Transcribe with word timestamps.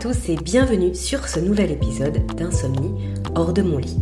tous 0.00 0.28
et 0.28 0.36
bienvenue 0.36 0.94
sur 0.94 1.26
ce 1.26 1.40
nouvel 1.40 1.72
épisode 1.72 2.24
d'Insomnie 2.36 2.94
hors 3.34 3.52
de 3.52 3.62
mon 3.62 3.78
lit. 3.78 3.98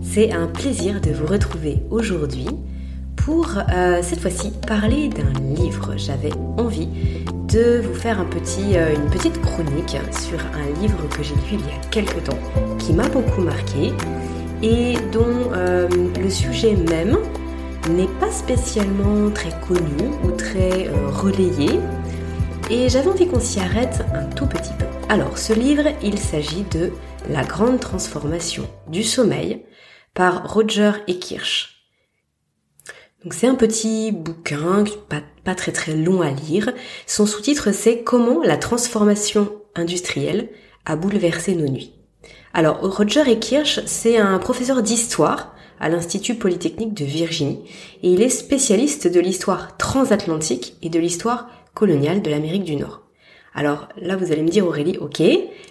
C'est 0.00 0.32
un 0.32 0.46
plaisir 0.46 0.98
de 1.02 1.10
vous 1.10 1.26
retrouver 1.26 1.82
aujourd'hui 1.90 2.46
pour 3.16 3.50
euh, 3.70 4.00
cette 4.02 4.20
fois-ci 4.20 4.50
parler 4.66 5.10
d'un 5.10 5.38
livre. 5.54 5.92
J'avais 5.98 6.32
envie 6.56 6.88
de 7.52 7.80
vous 7.80 7.92
faire 7.92 8.18
euh, 8.20 8.94
une 8.94 9.10
petite 9.10 9.38
chronique 9.42 9.98
sur 10.10 10.38
un 10.54 10.80
livre 10.80 11.06
que 11.10 11.22
j'ai 11.22 11.34
lu 11.34 11.40
il 11.52 11.60
y 11.60 11.64
a 11.64 11.86
quelques 11.90 12.24
temps 12.24 12.38
qui 12.78 12.94
m'a 12.94 13.08
beaucoup 13.08 13.42
marqué 13.42 13.92
et 14.62 14.94
dont 15.12 15.52
euh, 15.52 15.86
le 16.18 16.30
sujet 16.30 16.76
même 16.76 17.18
n'est 17.90 18.08
pas 18.20 18.30
spécialement 18.30 19.30
très 19.30 19.50
connu 19.68 20.14
ou 20.24 20.30
très 20.30 20.88
relayé. 21.12 21.78
Et 22.70 22.88
j'avais 22.88 23.10
envie 23.10 23.28
qu'on 23.28 23.40
s'y 23.40 23.60
arrête 23.60 24.02
un 24.14 24.24
tout 24.34 24.46
petit 24.46 24.72
peu. 24.75 24.75
Alors, 25.08 25.38
ce 25.38 25.52
livre, 25.52 25.84
il 26.02 26.18
s'agit 26.18 26.64
de 26.72 26.90
La 27.28 27.44
grande 27.44 27.78
transformation 27.78 28.68
du 28.88 29.04
sommeil 29.04 29.62
par 30.14 30.52
Roger 30.52 30.90
et. 31.06 31.16
Donc 33.22 33.32
c'est 33.32 33.46
un 33.46 33.54
petit 33.54 34.10
bouquin, 34.10 34.82
pas, 35.44 35.54
très 35.54 35.70
très 35.70 35.94
long 35.94 36.22
à 36.22 36.30
lire. 36.30 36.72
Son 37.06 37.24
sous-titre 37.24 37.72
c'est 37.72 38.02
Comment 38.02 38.42
la 38.42 38.56
transformation 38.56 39.52
industrielle 39.76 40.48
a 40.84 40.96
bouleversé 40.96 41.54
nos 41.54 41.68
nuits. 41.68 41.92
Alors 42.52 42.80
Roger 42.80 43.30
et 43.30 43.38
c'est 43.86 44.18
un 44.18 44.38
professeur 44.40 44.82
d'histoire 44.82 45.54
à 45.78 45.88
l'Institut 45.88 46.34
Polytechnique 46.34 46.94
de 46.94 47.04
Virginie 47.04 47.62
et 48.02 48.12
il 48.12 48.22
est 48.22 48.28
spécialiste 48.28 49.06
de 49.06 49.20
l'histoire 49.20 49.76
transatlantique 49.76 50.74
et 50.82 50.90
de 50.90 50.98
l'histoire 50.98 51.48
coloniale 51.74 52.22
de 52.22 52.30
l'Amérique 52.30 52.64
du 52.64 52.74
Nord. 52.74 53.05
Alors 53.56 53.88
là, 53.96 54.16
vous 54.16 54.32
allez 54.32 54.42
me 54.42 54.50
dire 54.50 54.66
Aurélie, 54.66 54.98
ok, 54.98 55.22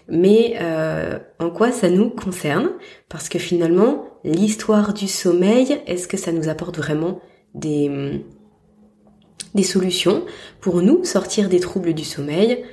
mais 0.09 0.55
euh, 0.59 1.19
en 1.37 1.51
quoi 1.51 1.71
ça 1.71 1.87
nous 1.87 2.09
concerne? 2.09 2.71
Parce 3.09 3.29
que 3.29 3.37
finalement, 3.37 4.07
l'histoire 4.23 4.91
du 4.91 5.07
sommeil, 5.07 5.79
est-ce 5.85 6.07
que 6.07 6.17
ça 6.17 6.31
nous 6.31 6.49
apporte 6.49 6.77
vraiment 6.77 7.21
des, 7.53 8.23
des 9.53 9.63
solutions 9.63 10.25
pour 10.61 10.81
nous 10.81 11.03
sortir 11.05 11.47
des 11.47 11.59
troubles 11.59 11.93
du 11.93 12.03
sommeil? 12.03 12.65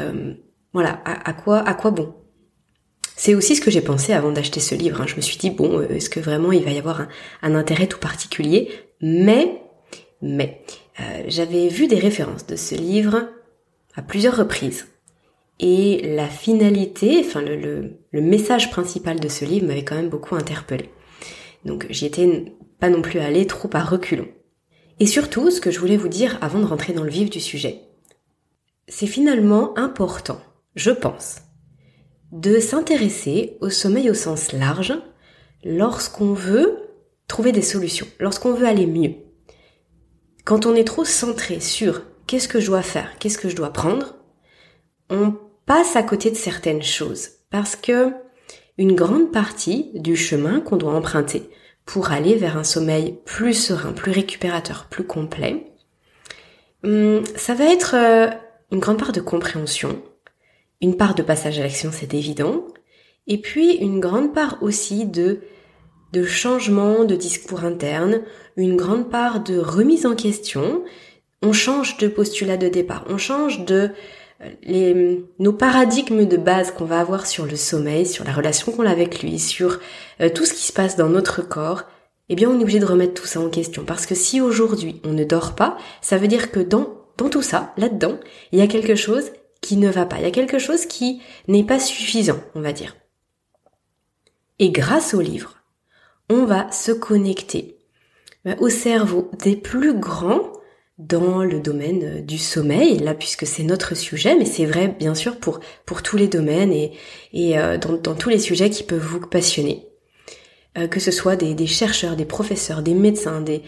Euh, 0.00 0.34
Voilà, 0.74 1.00
à, 1.06 1.32
quoi, 1.32 1.66
à 1.66 1.72
quoi 1.72 1.90
bon? 1.90 2.14
C'est 3.16 3.34
aussi 3.34 3.56
ce 3.56 3.62
que 3.62 3.70
j'ai 3.70 3.80
pensé 3.80 4.12
avant 4.12 4.32
d'acheter 4.32 4.60
ce 4.60 4.74
livre. 4.74 5.00
Hein. 5.00 5.06
Je 5.06 5.16
me 5.16 5.22
suis 5.22 5.38
dit, 5.38 5.48
bon, 5.48 5.78
euh, 5.78 5.88
est-ce 5.88 6.10
que 6.10 6.20
vraiment 6.20 6.52
il 6.52 6.62
va 6.62 6.72
y 6.72 6.78
avoir 6.78 7.08
un, 7.40 7.54
intérêt 7.54 7.86
tout 7.86 7.98
particulier? 7.98 8.70
Mais, 9.00 9.62
mais, 10.20 10.60
j'avais 11.26 11.68
vu 11.68 11.86
des 11.86 11.98
références 11.98 12.46
de 12.46 12.56
ce 12.56 12.74
livre 12.74 13.28
plusieurs 14.02 14.36
reprises. 14.36 14.86
Et 15.60 16.14
la 16.14 16.28
finalité, 16.28 17.20
enfin 17.20 17.40
le, 17.40 17.98
message 18.12 18.70
principal 18.70 19.18
de 19.18 19.28
ce 19.28 19.44
livre 19.44 19.66
m'avait 19.66 19.84
quand 19.84 19.96
même 19.96 20.08
beaucoup 20.08 20.36
interpellé. 20.36 20.90
Donc 21.64 21.86
j'y 21.90 22.06
étais 22.06 22.54
pas 22.78 22.90
non 22.90 23.02
plus 23.02 23.18
allée 23.18 23.46
trop 23.46 23.70
à 23.72 23.82
reculons. 23.82 24.28
Et 25.00 25.06
surtout, 25.06 25.50
ce 25.50 25.60
que 25.60 25.70
je 25.70 25.80
voulais 25.80 25.96
vous 25.96 26.08
dire 26.08 26.38
avant 26.40 26.60
de 26.60 26.64
rentrer 26.64 26.92
dans 26.92 27.04
le 27.04 27.10
vif 27.10 27.30
du 27.30 27.40
sujet, 27.40 27.82
c'est 28.88 29.06
finalement 29.06 29.76
important, 29.78 30.40
je 30.74 30.90
pense, 30.90 31.42
de 32.32 32.58
s'intéresser 32.58 33.56
au 33.60 33.70
sommeil 33.70 34.10
au 34.10 34.14
sens 34.14 34.52
large 34.52 34.94
lorsqu'on 35.64 36.32
veut 36.32 36.78
trouver 37.26 37.52
des 37.52 37.62
solutions, 37.62 38.06
lorsqu'on 38.18 38.54
veut 38.54 38.66
aller 38.66 38.86
mieux. 38.86 39.14
Quand 40.44 40.66
on 40.66 40.74
est 40.74 40.84
trop 40.84 41.04
centré 41.04 41.60
sur 41.60 42.02
qu'est-ce 42.28 42.46
que 42.46 42.60
je 42.60 42.66
dois 42.66 42.82
faire, 42.82 43.18
qu'est-ce 43.18 43.38
que 43.38 43.48
je 43.48 43.56
dois 43.56 43.72
prendre, 43.72 44.14
on 45.10 45.34
passe 45.66 45.96
à 45.96 46.04
côté 46.04 46.30
de 46.30 46.36
certaines 46.36 46.82
choses 46.82 47.30
parce 47.50 47.74
que 47.74 48.12
une 48.76 48.94
grande 48.94 49.32
partie 49.32 49.90
du 49.94 50.14
chemin 50.14 50.60
qu'on 50.60 50.76
doit 50.76 50.94
emprunter 50.94 51.50
pour 51.84 52.12
aller 52.12 52.36
vers 52.36 52.56
un 52.56 52.64
sommeil 52.64 53.18
plus 53.24 53.54
serein, 53.54 53.92
plus 53.92 54.12
récupérateur, 54.12 54.86
plus 54.88 55.04
complet, 55.04 55.72
hum, 56.84 57.24
ça 57.34 57.54
va 57.54 57.64
être 57.64 57.96
euh, 57.96 58.28
une 58.70 58.78
grande 58.78 58.98
part 58.98 59.12
de 59.12 59.20
compréhension, 59.20 60.00
une 60.80 60.96
part 60.96 61.14
de 61.14 61.22
passage 61.22 61.58
à 61.58 61.62
l'action, 61.62 61.90
c'est 61.90 62.14
évident, 62.14 62.66
et 63.26 63.38
puis 63.38 63.76
une 63.76 63.98
grande 63.98 64.32
part 64.32 64.62
aussi 64.62 65.06
de 65.06 65.40
de 66.12 66.24
changement 66.24 67.04
de 67.04 67.16
discours 67.16 67.64
interne, 67.64 68.22
une 68.56 68.76
grande 68.76 69.10
part 69.10 69.42
de 69.42 69.58
remise 69.58 70.06
en 70.06 70.14
question, 70.14 70.82
on 71.42 71.52
change 71.52 71.96
de 71.98 72.08
postulat 72.08 72.56
de 72.56 72.68
départ, 72.68 73.04
on 73.08 73.18
change 73.18 73.64
de 73.64 73.90
euh, 74.68 75.16
nos 75.38 75.52
paradigmes 75.52 76.24
de 76.24 76.36
base 76.36 76.70
qu'on 76.70 76.84
va 76.84 77.00
avoir 77.00 77.26
sur 77.26 77.44
le 77.44 77.56
sommeil, 77.56 78.06
sur 78.06 78.24
la 78.24 78.32
relation 78.32 78.72
qu'on 78.72 78.86
a 78.86 78.90
avec 78.90 79.22
lui, 79.22 79.38
sur 79.38 79.80
euh, 80.20 80.28
tout 80.28 80.44
ce 80.44 80.54
qui 80.54 80.64
se 80.64 80.72
passe 80.72 80.96
dans 80.96 81.08
notre 81.08 81.42
corps, 81.42 81.84
eh 82.28 82.34
bien 82.34 82.48
on 82.48 82.58
est 82.58 82.62
obligé 82.62 82.78
de 82.78 82.86
remettre 82.86 83.14
tout 83.14 83.26
ça 83.26 83.40
en 83.40 83.48
question. 83.48 83.84
Parce 83.84 84.06
que 84.06 84.14
si 84.14 84.40
aujourd'hui 84.40 85.00
on 85.04 85.12
ne 85.12 85.24
dort 85.24 85.54
pas, 85.54 85.76
ça 86.02 86.18
veut 86.18 86.28
dire 86.28 86.52
que 86.52 86.60
dans, 86.60 86.98
dans 87.16 87.28
tout 87.28 87.42
ça, 87.42 87.72
là-dedans, 87.76 88.18
il 88.52 88.58
y 88.58 88.62
a 88.62 88.66
quelque 88.66 88.94
chose 88.94 89.32
qui 89.60 89.76
ne 89.76 89.90
va 89.90 90.06
pas, 90.06 90.18
il 90.18 90.22
y 90.22 90.26
a 90.26 90.30
quelque 90.30 90.58
chose 90.58 90.86
qui 90.86 91.20
n'est 91.48 91.64
pas 91.64 91.80
suffisant, 91.80 92.38
on 92.54 92.60
va 92.60 92.72
dire. 92.72 92.96
Et 94.60 94.70
grâce 94.70 95.14
au 95.14 95.20
livre, 95.20 95.56
on 96.30 96.44
va 96.44 96.70
se 96.70 96.92
connecter 96.92 97.76
euh, 98.46 98.54
au 98.60 98.68
cerveau 98.68 99.30
des 99.42 99.56
plus 99.56 99.94
grands 99.94 100.52
dans 100.98 101.44
le 101.44 101.60
domaine 101.60 102.02
euh, 102.02 102.20
du 102.20 102.38
sommeil, 102.38 102.98
là 102.98 103.14
puisque 103.14 103.46
c'est 103.46 103.62
notre 103.62 103.96
sujet, 103.96 104.36
mais 104.36 104.44
c'est 104.44 104.66
vrai 104.66 104.88
bien 104.98 105.14
sûr 105.14 105.36
pour, 105.36 105.60
pour 105.86 106.02
tous 106.02 106.16
les 106.16 106.26
domaines 106.26 106.72
et, 106.72 106.92
et 107.32 107.58
euh, 107.58 107.78
dans, 107.78 107.92
dans, 107.92 108.14
tous 108.14 108.28
les 108.28 108.40
sujets 108.40 108.68
qui 108.68 108.82
peuvent 108.82 108.98
vous 108.98 109.20
passionner. 109.20 109.86
Euh, 110.76 110.88
que 110.88 111.00
ce 111.00 111.12
soit 111.12 111.36
des, 111.36 111.54
des, 111.54 111.66
chercheurs, 111.66 112.16
des 112.16 112.24
professeurs, 112.24 112.82
des 112.82 112.94
médecins, 112.94 113.40
des, 113.40 113.62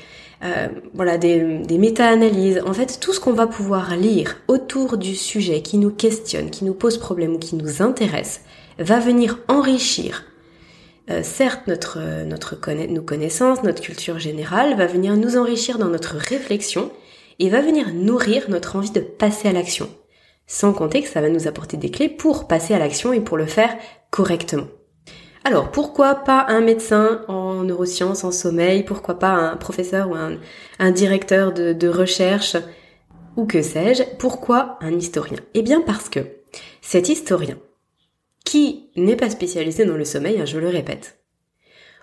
voilà, 0.94 1.18
des, 1.18 1.58
des 1.58 1.76
méta-analyses, 1.76 2.62
en 2.66 2.72
fait 2.72 2.98
tout 2.98 3.12
ce 3.12 3.20
qu'on 3.20 3.34
va 3.34 3.46
pouvoir 3.46 3.94
lire 3.94 4.38
autour 4.48 4.96
du 4.96 5.14
sujet 5.14 5.60
qui 5.60 5.76
nous 5.76 5.90
questionne, 5.90 6.50
qui 6.50 6.64
nous 6.64 6.72
pose 6.72 6.96
problème 6.96 7.34
ou 7.34 7.38
qui 7.38 7.56
nous 7.56 7.82
intéresse, 7.82 8.40
va 8.78 9.00
venir 9.00 9.38
enrichir 9.48 10.24
certes, 11.22 11.66
notre, 11.66 12.24
notre 12.24 12.56
nos 12.86 13.02
connaissances, 13.02 13.62
notre 13.64 13.82
culture 13.82 14.18
générale 14.18 14.78
va 14.78 14.86
venir 14.86 15.14
nous 15.14 15.36
enrichir 15.36 15.78
dans 15.78 15.88
notre 15.88 16.16
réflexion 16.16 16.90
et 17.40 17.48
va 17.48 17.62
venir 17.62 17.92
nourrir 17.94 18.48
notre 18.50 18.76
envie 18.76 18.90
de 18.90 19.00
passer 19.00 19.48
à 19.48 19.52
l'action. 19.52 19.88
Sans 20.46 20.72
compter 20.72 21.02
que 21.02 21.08
ça 21.08 21.22
va 21.22 21.30
nous 21.30 21.48
apporter 21.48 21.76
des 21.78 21.90
clés 21.90 22.10
pour 22.10 22.46
passer 22.46 22.74
à 22.74 22.78
l'action 22.78 23.12
et 23.12 23.20
pour 23.20 23.38
le 23.38 23.46
faire 23.46 23.76
correctement. 24.10 24.66
Alors, 25.42 25.70
pourquoi 25.70 26.16
pas 26.16 26.44
un 26.48 26.60
médecin 26.60 27.24
en 27.28 27.64
neurosciences, 27.64 28.24
en 28.24 28.30
sommeil? 28.30 28.84
Pourquoi 28.84 29.18
pas 29.18 29.30
un 29.30 29.56
professeur 29.56 30.10
ou 30.10 30.14
un, 30.14 30.90
directeur 30.90 31.52
de, 31.52 31.88
recherche? 31.88 32.56
Ou 33.36 33.46
que 33.46 33.62
sais-je 33.62 34.02
Pourquoi 34.18 34.76
un 34.82 34.92
historien? 34.92 35.38
Eh 35.54 35.62
bien 35.62 35.80
parce 35.80 36.10
que 36.10 36.20
cet 36.82 37.08
historien, 37.08 37.56
qui 38.44 38.90
n'est 38.96 39.16
pas 39.16 39.30
spécialisé 39.30 39.86
dans 39.86 39.96
le 39.96 40.04
sommeil, 40.04 40.40
hein, 40.40 40.44
je 40.44 40.58
le 40.58 40.68
répète, 40.68 41.18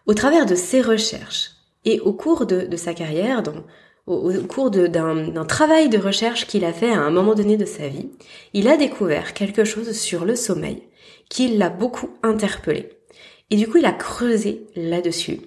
au 0.07 0.15
travers 0.15 0.47
de 0.47 0.55
ses 0.55 0.81
recherches 0.81 1.51
et 1.85 1.99
au 1.99 2.13
cours 2.13 2.47
de, 2.47 2.61
de 2.61 2.77
sa 2.77 2.95
carrière, 2.95 3.43
dans, 3.43 3.65
au, 4.07 4.31
cours 4.47 4.71
d'un 4.71 5.45
travail 5.45 5.89
de 5.89 5.97
recherche 5.97 6.47
qu'il 6.47 6.65
a 6.65 6.73
fait 6.73 6.89
à 6.89 7.01
un 7.01 7.11
moment 7.11 7.35
donné 7.35 7.57
de 7.57 7.65
sa 7.65 7.87
vie, 7.87 8.09
il 8.53 8.67
a 8.67 8.77
découvert 8.77 9.33
quelque 9.33 9.65
chose 9.65 9.91
sur 9.91 10.25
le 10.25 10.35
sommeil 10.35 10.83
qui 11.29 11.49
l'a 11.49 11.69
beaucoup 11.69 12.09
interpellé. 12.23 12.89
Et 13.49 13.57
du 13.57 13.67
coup, 13.67 13.77
il 13.77 13.85
a 13.85 13.91
creusé 13.91 14.65
là-dessus. 14.75 15.41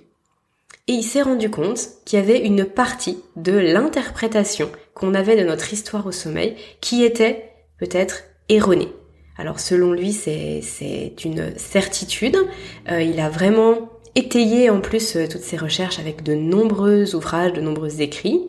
Et 0.88 0.92
il 0.92 1.02
s'est 1.02 1.22
rendu 1.22 1.50
compte 1.50 1.80
qu'il 2.04 2.18
y 2.18 2.22
avait 2.22 2.40
une 2.40 2.64
partie 2.64 3.18
de 3.36 3.52
l'interprétation 3.52 4.70
qu'on 4.94 5.14
avait 5.14 5.36
de 5.36 5.46
notre 5.46 5.72
histoire 5.72 6.06
au 6.06 6.12
sommeil 6.12 6.56
qui 6.80 7.04
était 7.04 7.52
peut-être 7.78 8.24
erronée. 8.48 8.92
Alors 9.38 9.60
selon 9.60 9.92
lui, 9.92 10.12
c'est 10.12 11.14
une 11.24 11.56
certitude. 11.56 12.36
Euh, 12.90 13.00
il 13.00 13.20
a 13.20 13.30
vraiment 13.30 13.88
étayé 14.14 14.70
en 14.70 14.80
plus 14.80 15.16
euh, 15.16 15.26
toutes 15.26 15.42
ses 15.42 15.56
recherches 15.56 15.98
avec 15.98 16.22
de 16.22 16.34
nombreux 16.34 17.14
ouvrages, 17.14 17.52
de 17.52 17.60
nombreux 17.60 18.00
écrits. 18.00 18.48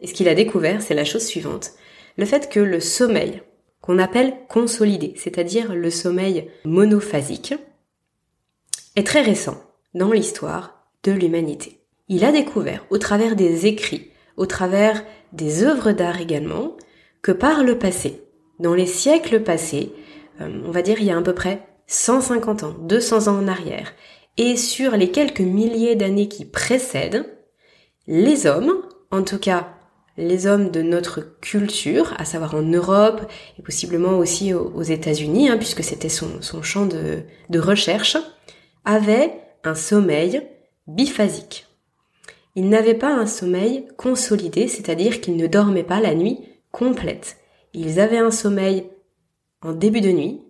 Et 0.00 0.06
ce 0.06 0.14
qu'il 0.14 0.28
a 0.28 0.34
découvert, 0.34 0.82
c'est 0.82 0.94
la 0.94 1.04
chose 1.04 1.24
suivante. 1.24 1.72
Le 2.16 2.24
fait 2.24 2.48
que 2.48 2.60
le 2.60 2.80
sommeil, 2.80 3.42
qu'on 3.80 3.98
appelle 3.98 4.34
consolidé, 4.48 5.14
c'est-à-dire 5.16 5.74
le 5.74 5.90
sommeil 5.90 6.50
monophasique, 6.64 7.54
est 8.96 9.06
très 9.06 9.22
récent 9.22 9.62
dans 9.94 10.12
l'histoire 10.12 10.88
de 11.04 11.12
l'humanité. 11.12 11.80
Il 12.08 12.24
a 12.24 12.32
découvert, 12.32 12.84
au 12.90 12.98
travers 12.98 13.36
des 13.36 13.66
écrits, 13.66 14.10
au 14.36 14.46
travers 14.46 15.04
des 15.32 15.62
œuvres 15.62 15.92
d'art 15.92 16.20
également, 16.20 16.76
que 17.22 17.32
par 17.32 17.64
le 17.64 17.78
passé, 17.78 18.22
dans 18.58 18.74
les 18.74 18.86
siècles 18.86 19.42
passés, 19.42 19.92
euh, 20.40 20.62
on 20.64 20.70
va 20.70 20.82
dire 20.82 21.00
il 21.00 21.06
y 21.06 21.10
a 21.10 21.18
à 21.18 21.22
peu 21.22 21.34
près 21.34 21.62
150 21.86 22.62
ans, 22.64 22.74
200 22.80 23.28
ans 23.28 23.38
en 23.38 23.48
arrière, 23.48 23.94
et 24.38 24.56
sur 24.56 24.92
les 24.92 25.10
quelques 25.10 25.40
milliers 25.40 25.96
d'années 25.96 26.28
qui 26.28 26.44
précèdent, 26.44 27.26
les 28.06 28.46
hommes, 28.46 28.72
en 29.10 29.22
tout 29.22 29.38
cas 29.38 29.74
les 30.16 30.48
hommes 30.48 30.70
de 30.70 30.82
notre 30.82 31.20
culture, 31.40 32.12
à 32.18 32.24
savoir 32.24 32.56
en 32.56 32.62
Europe 32.62 33.20
et 33.56 33.62
possiblement 33.62 34.18
aussi 34.18 34.52
aux 34.52 34.82
États-Unis, 34.82 35.48
hein, 35.48 35.56
puisque 35.56 35.84
c'était 35.84 36.08
son, 36.08 36.40
champ 36.62 36.86
de, 36.86 37.22
de 37.50 37.58
recherche, 37.60 38.16
avaient 38.84 39.32
un 39.62 39.76
sommeil 39.76 40.42
biphasique. 40.88 41.66
Ils 42.56 42.68
n'avaient 42.68 42.94
pas 42.94 43.14
un 43.14 43.26
sommeil 43.26 43.86
consolidé, 43.96 44.66
c'est-à-dire 44.66 45.20
qu'ils 45.20 45.36
ne 45.36 45.46
dormaient 45.46 45.84
pas 45.84 46.00
la 46.00 46.16
nuit 46.16 46.40
complète. 46.72 47.36
Ils 47.72 48.00
avaient 48.00 48.18
un 48.18 48.32
sommeil 48.32 48.86
en 49.62 49.72
début 49.72 50.00
de 50.00 50.10
nuit, 50.10 50.40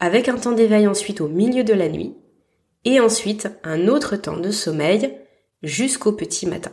avec 0.00 0.28
un 0.28 0.36
temps 0.36 0.52
d'éveil 0.52 0.86
ensuite 0.86 1.22
au 1.22 1.28
milieu 1.28 1.64
de 1.64 1.72
la 1.72 1.88
nuit, 1.88 2.14
et 2.84 3.00
ensuite 3.00 3.48
un 3.62 3.88
autre 3.88 4.16
temps 4.16 4.36
de 4.36 4.50
sommeil 4.50 5.14
jusqu'au 5.62 6.12
petit 6.12 6.46
matin. 6.46 6.72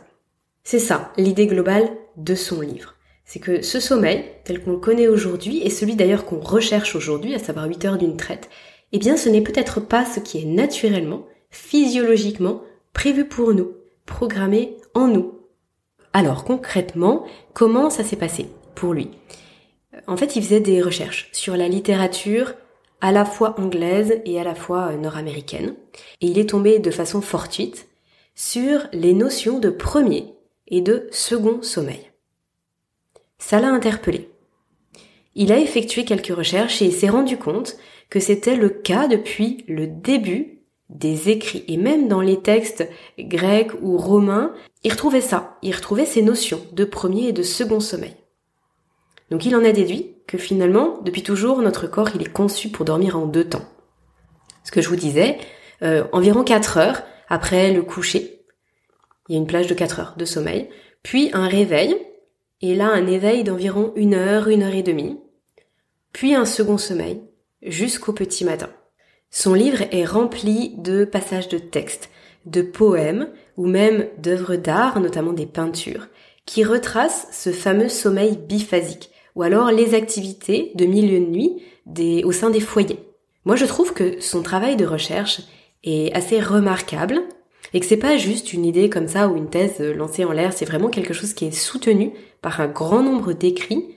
C'est 0.64 0.78
ça, 0.78 1.12
l'idée 1.16 1.46
globale 1.46 1.90
de 2.16 2.34
son 2.34 2.60
livre. 2.60 2.94
C'est 3.24 3.40
que 3.40 3.62
ce 3.62 3.80
sommeil, 3.80 4.24
tel 4.44 4.62
qu'on 4.62 4.72
le 4.72 4.78
connaît 4.78 5.08
aujourd'hui, 5.08 5.62
et 5.62 5.70
celui 5.70 5.94
d'ailleurs 5.94 6.24
qu'on 6.24 6.40
recherche 6.40 6.94
aujourd'hui, 6.94 7.34
à 7.34 7.38
savoir 7.38 7.66
8 7.66 7.84
heures 7.84 7.98
d'une 7.98 8.16
traite, 8.16 8.50
eh 8.92 8.98
bien 8.98 9.16
ce 9.16 9.28
n'est 9.28 9.40
peut-être 9.40 9.80
pas 9.80 10.04
ce 10.04 10.20
qui 10.20 10.38
est 10.38 10.44
naturellement, 10.44 11.26
physiologiquement, 11.50 12.62
prévu 12.92 13.24
pour 13.24 13.54
nous, 13.54 13.72
programmé 14.04 14.76
en 14.94 15.08
nous. 15.08 15.38
Alors 16.12 16.44
concrètement, 16.44 17.24
comment 17.54 17.88
ça 17.88 18.04
s'est 18.04 18.16
passé 18.16 18.48
pour 18.74 18.92
lui? 18.92 19.10
En 20.06 20.16
fait, 20.16 20.36
il 20.36 20.42
faisait 20.42 20.60
des 20.60 20.82
recherches 20.82 21.28
sur 21.32 21.56
la 21.56 21.68
littérature 21.68 22.54
à 23.02 23.10
la 23.10 23.24
fois 23.24 23.60
anglaise 23.60 24.20
et 24.24 24.40
à 24.40 24.44
la 24.44 24.54
fois 24.54 24.94
nord-américaine, 24.94 25.74
et 26.20 26.28
il 26.28 26.38
est 26.38 26.50
tombé 26.50 26.78
de 26.78 26.90
façon 26.92 27.20
fortuite 27.20 27.88
sur 28.36 28.86
les 28.92 29.12
notions 29.12 29.58
de 29.58 29.70
premier 29.70 30.32
et 30.68 30.80
de 30.80 31.08
second 31.10 31.60
sommeil. 31.62 32.12
Ça 33.38 33.60
l'a 33.60 33.68
interpellé. 33.68 34.30
Il 35.34 35.50
a 35.50 35.58
effectué 35.58 36.04
quelques 36.04 36.34
recherches 36.34 36.80
et 36.80 36.92
s'est 36.92 37.08
rendu 37.08 37.36
compte 37.36 37.76
que 38.08 38.20
c'était 38.20 38.56
le 38.56 38.68
cas 38.68 39.08
depuis 39.08 39.64
le 39.66 39.88
début 39.88 40.60
des 40.88 41.28
écrits 41.28 41.64
et 41.66 41.78
même 41.78 42.06
dans 42.06 42.20
les 42.20 42.40
textes 42.40 42.86
grecs 43.18 43.72
ou 43.82 43.96
romains, 43.96 44.54
il 44.84 44.92
retrouvait 44.92 45.20
ça, 45.20 45.58
il 45.62 45.74
retrouvait 45.74 46.06
ces 46.06 46.22
notions 46.22 46.60
de 46.72 46.84
premier 46.84 47.28
et 47.28 47.32
de 47.32 47.42
second 47.42 47.80
sommeil. 47.80 48.14
Donc 49.30 49.44
il 49.44 49.56
en 49.56 49.64
a 49.64 49.72
déduit 49.72 50.11
que 50.26 50.38
finalement, 50.38 51.00
depuis 51.02 51.22
toujours, 51.22 51.62
notre 51.62 51.86
corps 51.86 52.10
il 52.14 52.22
est 52.22 52.32
conçu 52.32 52.68
pour 52.68 52.84
dormir 52.84 53.16
en 53.18 53.26
deux 53.26 53.48
temps. 53.48 53.64
Ce 54.64 54.70
que 54.70 54.80
je 54.80 54.88
vous 54.88 54.96
disais, 54.96 55.38
euh, 55.82 56.04
environ 56.12 56.44
4 56.44 56.78
heures 56.78 57.02
après 57.28 57.72
le 57.72 57.82
coucher, 57.82 58.44
il 59.28 59.34
y 59.34 59.38
a 59.38 59.40
une 59.40 59.46
plage 59.46 59.66
de 59.66 59.74
4 59.74 60.00
heures 60.00 60.14
de 60.16 60.24
sommeil, 60.24 60.68
puis 61.02 61.30
un 61.32 61.48
réveil, 61.48 61.96
et 62.60 62.74
là 62.74 62.88
un 62.88 63.06
éveil 63.06 63.44
d'environ 63.44 63.92
une 63.96 64.14
heure, 64.14 64.48
une 64.48 64.62
heure 64.62 64.74
et 64.74 64.82
demie, 64.82 65.18
puis 66.12 66.34
un 66.34 66.44
second 66.44 66.78
sommeil, 66.78 67.22
jusqu'au 67.62 68.12
petit 68.12 68.44
matin. 68.44 68.70
Son 69.30 69.54
livre 69.54 69.82
est 69.90 70.04
rempli 70.04 70.74
de 70.78 71.04
passages 71.04 71.48
de 71.48 71.58
textes, 71.58 72.10
de 72.44 72.62
poèmes 72.62 73.28
ou 73.56 73.66
même 73.66 74.06
d'œuvres 74.18 74.56
d'art, 74.56 75.00
notamment 75.00 75.32
des 75.32 75.46
peintures, 75.46 76.08
qui 76.44 76.64
retracent 76.64 77.28
ce 77.32 77.50
fameux 77.50 77.88
sommeil 77.88 78.36
biphasique, 78.36 79.10
ou 79.34 79.42
alors 79.42 79.70
les 79.70 79.94
activités 79.94 80.72
de 80.74 80.84
milieu 80.84 81.20
de 81.20 81.26
nuit 81.26 81.62
au 82.24 82.32
sein 82.32 82.50
des 82.50 82.60
foyers. 82.60 82.98
Moi 83.44 83.56
je 83.56 83.64
trouve 83.64 83.92
que 83.92 84.20
son 84.20 84.42
travail 84.42 84.76
de 84.76 84.86
recherche 84.86 85.40
est 85.84 86.12
assez 86.14 86.40
remarquable 86.40 87.22
et 87.74 87.80
que 87.80 87.86
c'est 87.86 87.96
pas 87.96 88.16
juste 88.16 88.52
une 88.52 88.64
idée 88.64 88.90
comme 88.90 89.08
ça 89.08 89.28
ou 89.28 89.36
une 89.36 89.48
thèse 89.48 89.80
lancée 89.80 90.24
en 90.24 90.32
l'air, 90.32 90.52
c'est 90.52 90.64
vraiment 90.64 90.88
quelque 90.88 91.14
chose 91.14 91.32
qui 91.32 91.46
est 91.46 91.50
soutenu 91.50 92.12
par 92.40 92.60
un 92.60 92.68
grand 92.68 93.02
nombre 93.02 93.32
d'écrits 93.32 93.96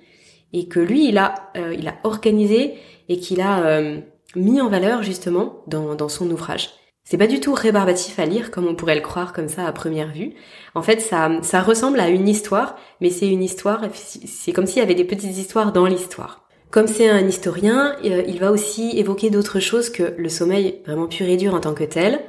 et 0.54 0.68
que 0.68 0.80
lui 0.80 1.08
il 1.08 1.18
a 1.18 1.52
euh, 1.58 1.76
il 1.78 1.88
a 1.88 1.96
organisé 2.04 2.76
et 3.10 3.20
qu'il 3.20 3.42
a 3.42 3.66
euh, 3.66 4.00
mis 4.36 4.62
en 4.62 4.70
valeur 4.70 5.04
justement 5.04 5.64
dans 5.68 6.10
son 6.10 6.30
ouvrage. 6.32 6.70
C'est 7.08 7.20
pas 7.20 7.28
du 7.28 7.40
tout 7.40 7.54
rébarbatif 7.54 8.18
à 8.18 8.26
lire 8.26 8.50
comme 8.50 8.68
on 8.68 8.74
pourrait 8.74 8.96
le 8.96 9.02
croire 9.02 9.32
comme 9.32 9.48
ça 9.48 9.68
à 9.68 9.72
première 9.72 10.12
vue. 10.12 10.34
En 10.74 10.82
fait, 10.82 11.02
ça, 11.02 11.30
ça 11.44 11.62
ressemble 11.62 12.00
à 12.00 12.10
une 12.10 12.28
histoire, 12.28 12.78
mais 13.00 13.12
c'est 13.12 13.28
une 13.28 13.44
histoire, 13.44 13.82
c'est 13.94 14.52
comme 14.52 14.66
s'il 14.66 14.80
y 14.80 14.82
avait 14.82 14.96
des 14.96 15.04
petites 15.04 15.38
histoires 15.38 15.72
dans 15.72 15.86
l'histoire. 15.86 16.42
Comme 16.72 16.88
c'est 16.88 17.08
un 17.08 17.28
historien, 17.28 17.96
euh, 18.04 18.24
il 18.28 18.40
va 18.40 18.52
aussi 18.52 18.98
évoquer 18.98 19.30
d'autres 19.30 19.60
choses 19.60 19.92
que 19.92 20.16
le 20.18 20.30
sommeil 20.30 20.82
vraiment 20.84 21.06
pur 21.08 21.28
et 21.28 21.38
dur 21.38 21.54
en 21.54 21.60
tant 21.60 21.76
que 21.76 21.84
tel, 21.84 22.22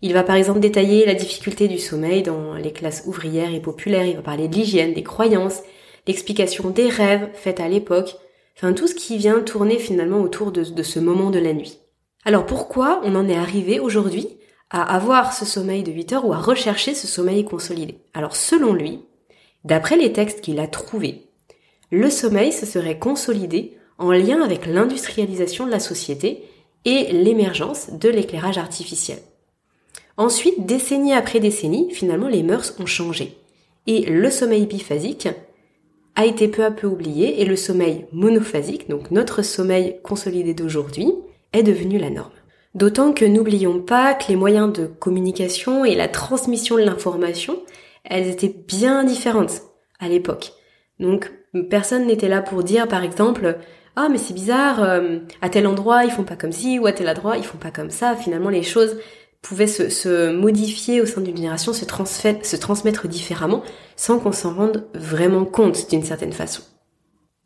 il 0.00 0.14
va 0.14 0.22
par 0.22 0.36
exemple 0.36 0.60
détailler 0.60 1.04
la 1.04 1.14
difficulté 1.14 1.68
du 1.68 1.78
sommeil 1.78 2.22
dans 2.22 2.54
les 2.54 2.72
classes 2.72 3.04
ouvrières 3.06 3.54
et 3.54 3.60
populaires, 3.60 4.06
il 4.06 4.16
va 4.16 4.22
parler 4.22 4.48
de 4.48 4.54
l'hygiène, 4.54 4.94
des 4.94 5.02
croyances, 5.02 5.62
l'explication 6.06 6.70
des 6.70 6.88
rêves 6.88 7.28
faits 7.34 7.60
à 7.60 7.68
l'époque, 7.68 8.16
enfin 8.56 8.72
tout 8.72 8.86
ce 8.86 8.94
qui 8.94 9.18
vient 9.18 9.40
tourner 9.40 9.78
finalement 9.78 10.22
autour 10.22 10.50
de, 10.50 10.64
de 10.64 10.82
ce 10.82 10.98
moment 10.98 11.30
de 11.30 11.38
la 11.38 11.52
nuit. 11.52 11.78
Alors 12.24 12.46
pourquoi 12.46 13.00
on 13.04 13.14
en 13.16 13.28
est 13.28 13.36
arrivé 13.36 13.80
aujourd'hui 13.80 14.28
à 14.70 14.82
avoir 14.94 15.34
ce 15.34 15.44
sommeil 15.44 15.82
de 15.82 15.92
8 15.92 16.12
heures 16.14 16.26
ou 16.26 16.32
à 16.32 16.38
rechercher 16.38 16.94
ce 16.94 17.06
sommeil 17.06 17.44
consolidé? 17.44 17.98
Alors 18.14 18.34
selon 18.34 18.72
lui, 18.72 19.00
d'après 19.64 19.96
les 19.96 20.12
textes 20.12 20.40
qu'il 20.40 20.58
a 20.58 20.66
trouvés, 20.66 21.28
le 21.90 22.08
sommeil 22.08 22.52
se 22.52 22.66
serait 22.66 22.98
consolidé 22.98 23.76
en 23.98 24.10
lien 24.10 24.42
avec 24.42 24.66
l'industrialisation 24.66 25.66
de 25.66 25.70
la 25.70 25.80
société 25.80 26.44
et 26.84 27.12
l'émergence 27.12 27.90
de 27.92 28.08
l'éclairage 28.08 28.58
artificiel. 28.58 29.18
Ensuite, 30.16 30.66
décennie 30.66 31.12
après 31.12 31.40
décennie, 31.40 31.90
finalement, 31.92 32.28
les 32.28 32.42
mœurs 32.42 32.74
ont 32.78 32.86
changé. 32.86 33.36
Et 33.86 34.06
le 34.06 34.30
sommeil 34.30 34.66
biphasique 34.66 35.28
a 36.16 36.24
été 36.24 36.48
peu 36.48 36.64
à 36.64 36.70
peu 36.70 36.86
oublié 36.86 37.42
et 37.42 37.44
le 37.44 37.56
sommeil 37.56 38.06
monophasique, 38.12 38.88
donc 38.88 39.10
notre 39.10 39.42
sommeil 39.42 39.96
consolidé 40.02 40.54
d'aujourd'hui, 40.54 41.12
est 41.54 41.62
devenu 41.62 41.98
la 41.98 42.10
norme. 42.10 42.30
D'autant 42.74 43.12
que 43.12 43.24
n'oublions 43.24 43.80
pas 43.80 44.14
que 44.14 44.28
les 44.28 44.36
moyens 44.36 44.72
de 44.72 44.86
communication 44.86 45.84
et 45.84 45.94
la 45.94 46.08
transmission 46.08 46.76
de 46.76 46.82
l'information, 46.82 47.62
elles 48.04 48.28
étaient 48.28 48.54
bien 48.68 49.04
différentes 49.04 49.62
à 50.00 50.08
l'époque. 50.08 50.52
Donc 51.00 51.32
personne 51.70 52.06
n'était 52.06 52.28
là 52.28 52.42
pour 52.42 52.62
dire 52.62 52.88
par 52.88 53.02
exemple 53.02 53.58
ah 53.96 54.08
mais 54.10 54.18
c'est 54.18 54.34
bizarre 54.34 54.82
euh, 54.82 55.18
à 55.40 55.48
tel 55.48 55.68
endroit 55.68 56.04
ils 56.04 56.10
font 56.10 56.24
pas 56.24 56.36
comme 56.36 56.52
ci 56.52 56.80
ou 56.80 56.86
à 56.86 56.92
tel 56.92 57.08
endroit 57.08 57.36
ils 57.36 57.44
font 57.44 57.58
pas 57.58 57.70
comme 57.70 57.90
ça. 57.90 58.16
Finalement 58.16 58.50
les 58.50 58.64
choses 58.64 58.96
pouvait 59.40 59.66
se, 59.66 60.32
modifier 60.32 61.00
au 61.00 61.06
sein 61.06 61.20
d'une 61.20 61.36
génération, 61.36 61.72
se 61.72 62.56
transmettre 62.56 63.08
différemment, 63.08 63.62
sans 63.94 64.18
qu'on 64.18 64.32
s'en 64.32 64.54
rende 64.54 64.88
vraiment 64.94 65.44
compte 65.44 65.90
d'une 65.90 66.02
certaine 66.02 66.32
façon. 66.32 66.62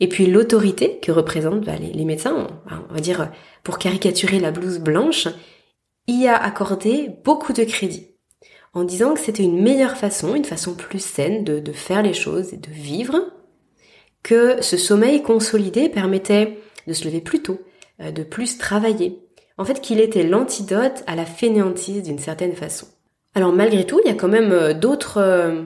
Et 0.01 0.09
puis 0.09 0.27
l'autorité 0.27 0.99
que 1.01 1.11
représentent 1.11 1.65
bah, 1.65 1.77
les, 1.77 2.05
médecins, 2.05 2.47
on, 2.91 2.93
va 2.93 3.01
dire 3.01 3.31
pour 3.65 3.79
caricaturer 3.79 4.39
la 4.39 4.53
blouse 4.53 4.79
blanche, 4.79 5.29
y 6.09 6.27
a 6.27 6.37
accordé 6.37 7.11
beaucoup 7.25 7.53
de 7.53 7.65
crédit, 7.65 8.09
en 8.73 8.85
disant 8.85 9.15
que 9.15 9.21
c'était 9.21 9.43
une 9.43 9.63
meilleure 9.63 9.97
façon, 9.97 10.35
une 10.35 10.45
façon 10.45 10.75
plus 10.75 11.05
saine 11.05 11.45
de, 11.45 11.73
faire 11.73 12.03
les 12.03 12.15
choses 12.15 12.53
et 12.55 12.57
de 12.57 12.71
vivre, 12.71 13.17
que 14.23 14.63
ce 14.63 14.77
sommeil 14.77 15.23
consolidé 15.23 15.89
permettait 15.89 16.59
de 16.87 16.93
se 16.93 17.05
lever 17.05 17.21
plus 17.21 17.43
tôt, 17.43 17.61
euh, 18.01 18.11
de 18.11 18.23
plus 18.23 18.59
travailler, 18.59 19.21
en 19.59 19.65
fait 19.65 19.81
qu'il 19.81 20.01
était 20.01 20.23
l'antidote 20.23 21.05
à 21.07 21.15
la 21.15 21.25
fainéantise 21.25 22.03
d'une 22.03 22.19
certaine 22.19 22.55
façon. 22.55 22.87
Alors 23.35 23.53
malgré 23.53 23.85
tout, 23.85 24.01
il 24.05 24.09
y 24.09 24.13
a 24.13 24.17
quand 24.17 24.29
même 24.29 24.53
euh, 24.53 24.75
d'autres 24.75 25.19
euh, 25.19 25.63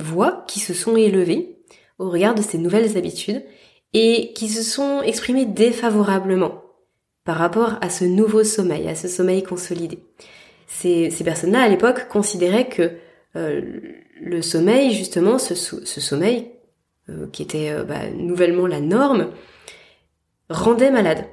voix 0.00 0.44
qui 0.46 0.60
se 0.60 0.74
sont 0.74 0.96
élevées 0.96 1.56
au 1.98 2.10
regard 2.10 2.34
de 2.34 2.42
ces 2.42 2.58
nouvelles 2.58 2.96
habitudes 2.96 3.42
et 3.94 4.32
qui 4.34 4.48
se 4.48 4.62
sont 4.62 5.02
exprimées 5.02 5.46
défavorablement 5.46 6.62
par 7.24 7.36
rapport 7.36 7.78
à 7.80 7.90
ce 7.90 8.04
nouveau 8.04 8.44
sommeil, 8.44 8.88
à 8.88 8.94
ce 8.94 9.08
sommeil 9.08 9.42
consolidé. 9.42 9.98
Ces, 10.66 11.10
personnes-là, 11.24 11.62
à 11.62 11.68
l'époque, 11.68 12.08
considéraient 12.08 12.68
que 12.68 12.92
euh, 13.36 13.62
le 14.20 14.42
sommeil, 14.42 14.92
justement, 14.92 15.38
ce, 15.38 15.54
sommeil, 15.54 16.50
qui 17.32 17.42
était 17.42 17.74
bah, 17.84 18.10
nouvellement 18.14 18.66
la 18.66 18.80
norme, 18.80 19.30
rendait 20.50 20.90
malade 20.90 21.24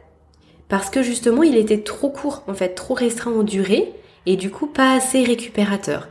parce 0.68 0.90
que 0.90 1.04
justement 1.04 1.44
il 1.44 1.58
était 1.58 1.82
trop 1.82 2.10
court 2.10 2.44
en 2.48 2.54
fait, 2.54 2.70
trop 2.70 2.94
restreint 2.94 3.34
en 3.34 3.44
durée 3.44 3.94
et 4.26 4.36
du 4.36 4.50
coup 4.50 4.68
pas 4.68 4.96
assez 4.96 5.24
récupérateur. 5.24 6.08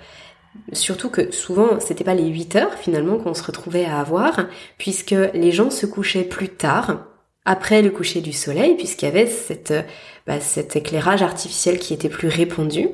Surtout 0.73 1.11
que 1.11 1.33
souvent 1.33 1.81
c'était 1.81 2.05
pas 2.05 2.15
les 2.15 2.27
8 2.27 2.57
heures 2.57 2.75
finalement 2.75 3.19
qu'on 3.19 3.35
se 3.35 3.43
retrouvait 3.43 3.85
à 3.85 4.01
avoir 4.01 4.47
puisque 4.79 5.15
les 5.35 5.53
gens 5.53 5.71
se 5.71 5.87
couchaient 5.87 6.25
plus 6.25 6.49
tard 6.49 7.07
après 7.45 7.83
le 7.83 7.91
coucher 7.91 8.21
du 8.21 8.33
soleil 8.33 8.77
puisqu'il 8.77 9.07
y 9.07 9.09
avait 9.09 9.27
cette, 9.27 9.75
bah, 10.27 10.41
cet 10.41 10.77
éclairage 10.77 11.23
artificiel 11.23 11.79
qui 11.79 11.93
était 11.93 12.09
plus 12.09 12.29
répandu 12.29 12.89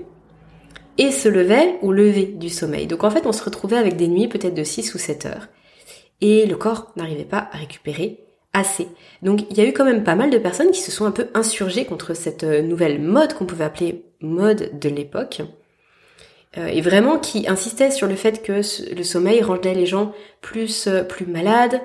et 0.98 1.12
se 1.12 1.28
levaient 1.28 1.78
au 1.82 1.92
lever 1.92 2.26
du 2.26 2.48
sommeil. 2.48 2.86
Donc 2.86 3.04
en 3.04 3.10
fait 3.10 3.26
on 3.26 3.32
se 3.32 3.44
retrouvait 3.44 3.76
avec 3.76 3.96
des 3.96 4.08
nuits 4.08 4.28
peut-être 4.28 4.54
de 4.54 4.64
6 4.64 4.94
ou 4.94 4.98
7 4.98 5.26
heures 5.26 5.48
et 6.20 6.46
le 6.46 6.56
corps 6.56 6.92
n'arrivait 6.96 7.24
pas 7.24 7.48
à 7.52 7.58
récupérer 7.58 8.24
assez. 8.52 8.88
Donc 9.22 9.42
il 9.50 9.56
y 9.56 9.60
a 9.60 9.64
eu 9.64 9.72
quand 9.72 9.84
même 9.84 10.04
pas 10.04 10.16
mal 10.16 10.30
de 10.30 10.38
personnes 10.38 10.70
qui 10.70 10.80
se 10.80 10.90
sont 10.90 11.04
un 11.04 11.12
peu 11.12 11.28
insurgées 11.34 11.84
contre 11.84 12.14
cette 12.14 12.44
euh, 12.44 12.62
nouvelle 12.62 13.00
mode 13.00 13.34
qu'on 13.34 13.46
pouvait 13.46 13.64
appeler 13.64 14.04
mode 14.20 14.78
de 14.78 14.88
l'époque. 14.88 15.42
Et 16.57 16.80
vraiment 16.80 17.19
qui 17.19 17.49
insistait 17.49 17.90
sur 17.90 18.09
le 18.09 18.16
fait 18.16 18.42
que 18.42 18.61
le 18.95 19.02
sommeil 19.04 19.40
rendait 19.42 19.75
les 19.75 19.87
gens 19.87 20.12
plus 20.40 20.88
plus 21.09 21.26
malades, 21.26 21.80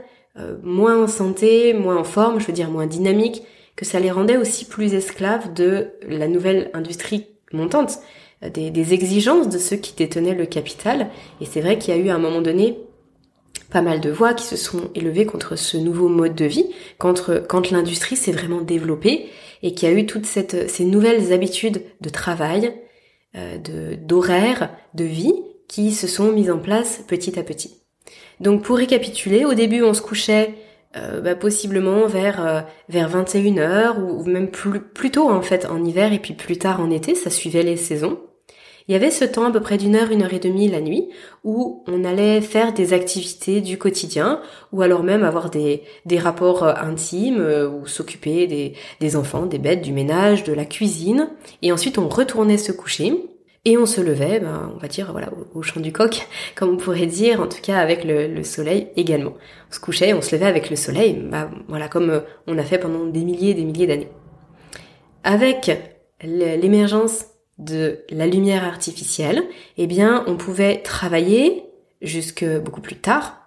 moins 0.64 1.04
en 1.04 1.08
santé, 1.08 1.74
moins 1.74 1.98
en 1.98 2.04
forme, 2.04 2.40
je 2.40 2.48
veux 2.48 2.54
dire 2.54 2.72
moins 2.72 2.88
dynamiques, 2.88 3.44
que 3.76 3.86
ça 3.86 4.00
les 4.00 4.12
rendait 4.12 4.38
aussi 4.38 4.66
plus 4.66 4.94
esclaves 4.94 5.54
de 5.54 5.92
la 6.08 6.28
nouvelle 6.28 6.72
industrie 6.74 7.28
montante, 7.52 8.00
des, 8.42 8.94
exigences 8.94 9.50
de 9.50 9.58
ceux 9.58 9.78
qui 9.78 9.94
détenaient 9.96 10.36
le 10.36 10.46
capital. 10.46 11.10
Et 11.42 11.46
c'est 11.46 11.62
vrai 11.62 11.78
qu'il 11.78 11.96
y 11.96 11.98
a 11.98 12.02
eu 12.02 12.10
à 12.10 12.16
un 12.16 12.20
moment 12.20 12.42
donné 12.42 12.80
pas 13.72 13.82
mal 13.82 14.00
de 14.00 14.12
voix 14.12 14.34
qui 14.34 14.46
se 14.46 14.58
sont 14.58 14.90
élevées 14.94 15.26
contre 15.26 15.56
ce 15.56 15.78
nouveau 15.78 16.08
mode 16.08 16.36
de 16.36 16.46
vie, 16.46 16.70
contre, 16.98 17.44
quand 17.48 17.72
l'industrie 17.72 18.16
s'est 18.16 18.32
vraiment 18.32 18.62
développée 18.62 19.30
et 19.64 19.74
qu'il 19.74 19.90
y 19.90 19.92
a 19.92 19.96
eu 19.96 20.06
toutes 20.06 20.26
ces 20.26 20.86
nouvelles 20.86 21.34
habitudes 21.34 21.82
de 22.02 22.10
travail, 22.10 22.74
euh, 23.36 23.58
de 23.58 23.96
d'horaire, 23.96 24.70
de 24.94 25.04
vie 25.04 25.34
qui 25.68 25.92
se 25.92 26.08
sont 26.08 26.32
mises 26.32 26.52
en 26.52 26.60
place 26.60 27.04
petit 27.08 27.38
à 27.40 27.44
petit. 27.44 27.82
Donc 28.40 28.64
pour 28.64 28.78
récapituler, 28.78 29.46
au 29.46 29.54
début 29.54 29.82
on 29.84 29.94
se 29.94 30.02
couchait 30.02 30.56
euh, 30.98 31.20
bah, 31.22 31.36
possiblement 31.36 32.08
vers 32.08 32.46
euh, 32.46 32.62
vers 32.88 33.10
21h 33.10 34.00
ou, 34.00 34.24
même 34.26 34.50
plus, 34.50 34.80
plus 34.80 35.12
tôt 35.12 35.30
en 35.30 35.42
fait 35.42 35.66
en 35.66 35.84
hiver 35.84 36.14
et 36.14 36.20
puis 36.20 36.34
plus 36.34 36.58
tard 36.58 36.80
en 36.80 36.90
été, 36.90 37.16
ça 37.16 37.30
suivait 37.30 37.64
les 37.64 37.78
saisons. 37.78 38.20
Il 38.88 38.92
y 38.92 38.96
avait 38.96 39.10
ce 39.10 39.26
temps 39.26 39.46
à 39.46 39.52
peu 39.52 39.62
près 39.62 39.78
d'une 39.78 39.96
heure, 39.96 40.12
une 40.12 40.22
heure 40.22 40.34
et 40.34 40.40
demie 40.40 40.68
la 40.68 40.80
nuit 40.80 41.10
où 41.44 41.84
on 41.88 42.04
allait 42.04 42.40
faire 42.40 42.72
des 42.72 42.94
activités 42.94 43.60
du 43.60 43.80
quotidien 43.80 44.42
ou 44.72 44.84
alors 44.84 45.02
même 45.02 45.24
avoir 45.24 45.50
des, 45.50 45.82
des 46.06 46.20
rapports 46.20 46.64
euh, 46.64 46.74
intimes 46.76 47.40
euh, 47.40 47.68
ou 47.68 47.88
s'occuper 47.88 48.46
des, 48.46 48.74
des 49.00 49.16
enfants, 49.16 49.48
des 49.48 49.58
bêtes, 49.58 49.82
du 49.82 49.92
ménage, 49.92 50.44
de 50.44 50.54
la 50.54 50.66
cuisine. 50.66 51.30
Et 51.64 51.72
ensuite 51.72 51.98
on 51.98 52.08
retournait 52.08 52.60
se 52.60 52.72
coucher 52.72 53.26
et 53.68 53.76
on 53.80 53.88
se 53.88 54.02
levait, 54.02 54.40
ben, 54.40 54.72
on 54.76 54.78
va 54.78 54.88
dire 54.88 55.12
voilà 55.12 55.30
au, 55.56 55.64
champ 55.64 55.80
du 55.80 55.92
coq, 55.92 56.28
comme 56.56 56.70
on 56.70 56.78
pourrait 56.78 57.08
dire, 57.08 57.42
en 57.42 57.48
tout 57.48 57.62
cas 57.64 57.80
avec 57.80 58.04
le, 58.04 58.28
le, 58.28 58.44
soleil 58.44 58.90
également. 58.98 59.34
On 59.72 59.74
se 59.74 59.80
couchait, 59.80 60.14
on 60.14 60.22
se 60.22 60.36
levait 60.36 60.46
avec 60.46 60.70
le 60.70 60.76
soleil, 60.76 61.14
ben, 61.14 61.50
voilà 61.68 61.88
comme 61.88 62.12
euh, 62.12 62.20
on 62.46 62.60
a 62.60 62.64
fait 62.64 62.78
pendant 62.78 63.06
des 63.06 63.26
milliers 63.26 63.52
et 63.52 63.56
des 63.56 63.66
milliers 63.66 63.88
d'années. 63.88 64.12
Avec 65.24 65.72
l'émergence 66.22 67.26
de 67.58 68.00
la 68.10 68.28
lumière 68.28 68.64
artificielle, 68.64 69.44
eh 69.78 69.88
bien, 69.88 70.24
on 70.28 70.36
pouvait 70.36 70.82
travailler 70.82 71.64
jusque 72.02 72.46
beaucoup 72.62 72.82
plus 72.82 72.98
tard. 72.98 73.42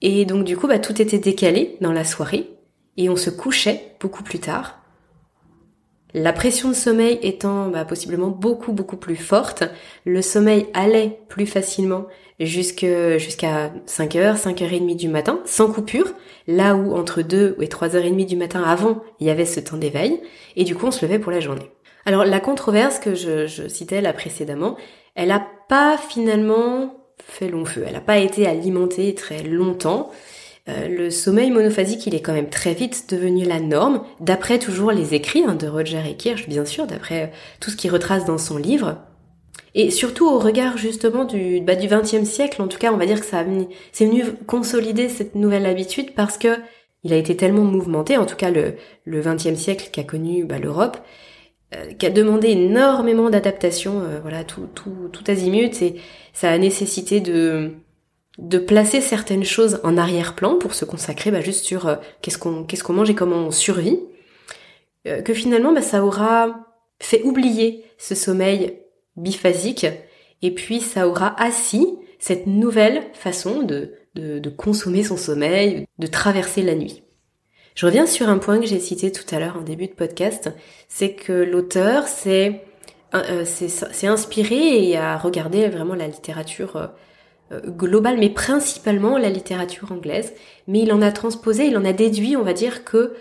Et 0.00 0.24
donc, 0.24 0.44
du 0.44 0.56
coup, 0.56 0.66
bah, 0.66 0.78
tout 0.78 1.00
était 1.00 1.18
décalé 1.18 1.76
dans 1.80 1.92
la 1.92 2.04
soirée 2.04 2.50
et 2.96 3.08
on 3.08 3.16
se 3.16 3.30
couchait 3.30 3.94
beaucoup 4.00 4.22
plus 4.22 4.38
tard. 4.38 4.80
La 6.12 6.32
pression 6.32 6.70
de 6.70 6.74
sommeil 6.74 7.20
étant 7.22 7.68
bah, 7.68 7.84
possiblement 7.84 8.28
beaucoup 8.28 8.72
beaucoup 8.72 8.96
plus 8.96 9.14
forte, 9.14 9.62
le 10.04 10.22
sommeil 10.22 10.66
allait 10.74 11.20
plus 11.28 11.46
facilement 11.46 12.06
jusqu'à 12.40 13.18
5h, 13.18 14.36
5h30 14.36 14.96
du 14.96 15.08
matin, 15.08 15.40
sans 15.44 15.70
coupure, 15.70 16.12
là 16.48 16.74
où 16.74 16.96
entre 16.96 17.22
2 17.22 17.56
et 17.60 17.66
3h30 17.66 18.26
du 18.26 18.36
matin 18.36 18.62
avant, 18.62 19.04
il 19.20 19.28
y 19.28 19.30
avait 19.30 19.44
ce 19.44 19.60
temps 19.60 19.76
d'éveil, 19.76 20.20
et 20.56 20.64
du 20.64 20.74
coup 20.74 20.86
on 20.86 20.90
se 20.90 21.04
levait 21.04 21.20
pour 21.20 21.30
la 21.30 21.40
journée. 21.40 21.70
Alors 22.06 22.24
la 22.24 22.40
controverse 22.40 22.98
que 22.98 23.14
je, 23.14 23.68
citais 23.68 24.00
là 24.00 24.12
précédemment, 24.12 24.76
elle 25.14 25.28
n'a 25.28 25.46
pas 25.68 25.98
finalement 25.98 26.94
fait 27.18 27.48
long 27.48 27.64
feu, 27.64 27.84
elle 27.86 27.92
n'a 27.92 28.00
pas 28.00 28.18
été 28.18 28.46
alimentée 28.46 29.14
très 29.14 29.42
longtemps. 29.42 30.10
Euh, 30.68 30.88
le 30.88 31.10
sommeil 31.10 31.50
monophasique, 31.50 32.06
il 32.06 32.14
est 32.14 32.20
quand 32.20 32.32
même 32.32 32.50
très 32.50 32.74
vite 32.74 33.10
devenu 33.10 33.44
la 33.44 33.60
norme, 33.60 34.02
d'après 34.20 34.58
toujours 34.58 34.92
les 34.92 35.14
écrits 35.14 35.44
hein, 35.46 35.54
de 35.54 35.66
Roger 35.66 36.02
et 36.08 36.16
Kirsch, 36.16 36.48
bien 36.48 36.64
sûr, 36.64 36.86
d'après 36.86 37.32
tout 37.60 37.70
ce 37.70 37.76
qu'il 37.76 37.90
retrace 37.90 38.24
dans 38.24 38.38
son 38.38 38.56
livre. 38.56 38.98
Et 39.74 39.90
surtout 39.90 40.28
au 40.28 40.38
regard 40.38 40.76
justement 40.76 41.24
du 41.24 41.60
bah, 41.60 41.76
du 41.76 41.86
XXe 41.86 42.24
siècle, 42.24 42.60
en 42.60 42.68
tout 42.68 42.78
cas, 42.78 42.92
on 42.92 42.96
va 42.96 43.06
dire 43.06 43.20
que 43.20 43.26
ça 43.26 43.44
c'est 43.92 44.06
venu 44.06 44.24
consolider 44.46 45.08
cette 45.08 45.34
nouvelle 45.34 45.66
habitude 45.66 46.14
parce 46.14 46.38
que 46.38 46.56
il 47.04 47.12
a 47.12 47.16
été 47.16 47.36
tellement 47.36 47.62
mouvementé, 47.62 48.16
en 48.16 48.26
tout 48.26 48.36
cas 48.36 48.50
le 48.50 48.74
le 49.04 49.20
XXe 49.20 49.54
siècle 49.54 49.90
qu'a 49.92 50.02
connu 50.02 50.44
bah, 50.44 50.58
l'Europe, 50.58 50.98
euh, 51.72 51.92
qui 51.92 52.04
a 52.04 52.10
demandé 52.10 52.48
énormément 52.48 53.30
d'adaptation, 53.30 54.00
euh, 54.00 54.18
voilà, 54.20 54.42
tout, 54.42 54.68
tout, 54.74 55.08
tout 55.12 55.22
azimut, 55.28 55.80
et 55.82 56.00
ça 56.32 56.50
a 56.50 56.58
nécessité 56.58 57.20
de, 57.20 57.74
de 58.38 58.58
placer 58.58 59.00
certaines 59.00 59.44
choses 59.44 59.78
en 59.84 59.96
arrière-plan 59.96 60.56
pour 60.56 60.74
se 60.74 60.84
consacrer 60.84 61.30
bah, 61.30 61.40
juste 61.40 61.64
sur 61.64 61.86
euh, 61.86 61.94
qu'est-ce 62.22 62.38
qu'on 62.38 62.64
qu'est-ce 62.64 62.90
mange 62.90 63.08
et 63.10 63.14
comment 63.14 63.46
on 63.46 63.50
survit, 63.52 64.00
que 65.04 65.32
finalement 65.32 65.72
bah, 65.72 65.80
ça 65.80 66.04
aura 66.04 66.66
fait 67.00 67.22
oublier 67.22 67.84
ce 67.98 68.16
sommeil 68.16 68.80
biphasique, 69.16 69.86
et 70.42 70.50
puis 70.50 70.80
ça 70.80 71.06
aura 71.06 71.40
assis 71.40 71.86
cette 72.18 72.48
nouvelle 72.48 73.04
façon 73.14 73.62
de, 73.62 73.94
de 74.16 74.50
consommer 74.50 75.04
son 75.04 75.16
sommeil, 75.16 75.86
de 75.98 76.06
traverser 76.08 76.62
la 76.62 76.74
nuit. 76.74 77.04
Je 77.80 77.86
reviens 77.86 78.04
sur 78.04 78.28
un 78.28 78.36
point 78.36 78.60
que 78.60 78.66
j'ai 78.66 78.78
cité 78.78 79.10
tout 79.10 79.24
à 79.34 79.38
l'heure 79.38 79.56
en 79.56 79.62
début 79.62 79.86
de 79.86 79.94
podcast, 79.94 80.50
c'est 80.86 81.14
que 81.14 81.32
l'auteur 81.32 82.08
s'est 82.08 82.62
euh, 83.14 83.46
inspiré 84.02 84.86
et 84.86 84.98
a 84.98 85.16
regardé 85.16 85.66
vraiment 85.66 85.94
la 85.94 86.06
littérature 86.06 86.76
euh, 86.76 86.88
euh, 87.52 87.60
globale, 87.70 88.18
mais 88.18 88.28
principalement 88.28 89.16
la 89.16 89.30
littérature 89.30 89.92
anglaise, 89.92 90.34
mais 90.68 90.80
il 90.80 90.92
en 90.92 91.00
a 91.00 91.10
transposé, 91.10 91.68
il 91.68 91.78
en 91.78 91.86
a 91.86 91.94
déduit, 91.94 92.36
on 92.36 92.42
va 92.42 92.52
dire, 92.52 92.84
que 92.84 93.14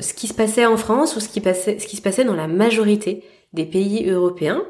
ce 0.00 0.14
qui 0.14 0.28
se 0.28 0.34
passait 0.34 0.66
en 0.66 0.76
France 0.76 1.16
ou 1.16 1.20
ce 1.20 1.28
qui, 1.28 1.40
se 1.40 2.00
passait 2.00 2.24
dans 2.24 2.36
la 2.36 2.46
majorité 2.46 3.24
des 3.54 3.64
pays 3.64 4.08
européens, 4.08 4.62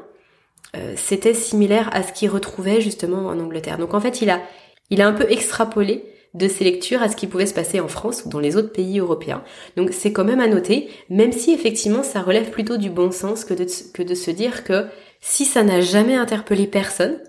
c'était 0.95 1.35
similaire 1.35 1.91
à 1.93 2.01
ce 2.01 2.11
qu'il 2.11 2.31
retrouvait 2.31 2.81
justement 2.81 3.27
en 3.27 3.39
Angleterre. 3.39 3.77
Donc 3.77 3.93
en 3.93 3.99
fait, 3.99 4.23
il 4.23 4.31
a 4.31 5.07
un 5.07 5.13
peu 5.13 5.29
extrapolé 5.29 6.11
de 6.33 6.47
ces 6.47 6.63
lectures 6.63 7.01
à 7.01 7.09
ce 7.09 7.15
qui 7.15 7.27
pouvait 7.27 7.45
se 7.45 7.53
passer 7.53 7.79
en 7.79 7.87
France 7.87 8.23
ou 8.25 8.29
dans 8.29 8.39
les 8.39 8.55
autres 8.55 8.71
pays 8.71 8.99
européens. 8.99 9.43
Donc 9.75 9.89
c'est 9.91 10.13
quand 10.13 10.23
même 10.23 10.39
à 10.39 10.47
noter, 10.47 10.89
même 11.09 11.31
si 11.31 11.51
effectivement 11.51 12.03
ça 12.03 12.21
relève 12.21 12.49
plutôt 12.51 12.77
du 12.77 12.89
bon 12.89 13.11
sens 13.11 13.43
que 13.43 13.53
de, 13.53 13.65
que 13.93 14.01
de 14.01 14.15
se 14.15 14.31
dire 14.31 14.63
que 14.63 14.85
si 15.19 15.45
ça 15.45 15.63
n'a 15.63 15.81
jamais 15.81 16.15
interpellé 16.15 16.67
personne, 16.67 17.19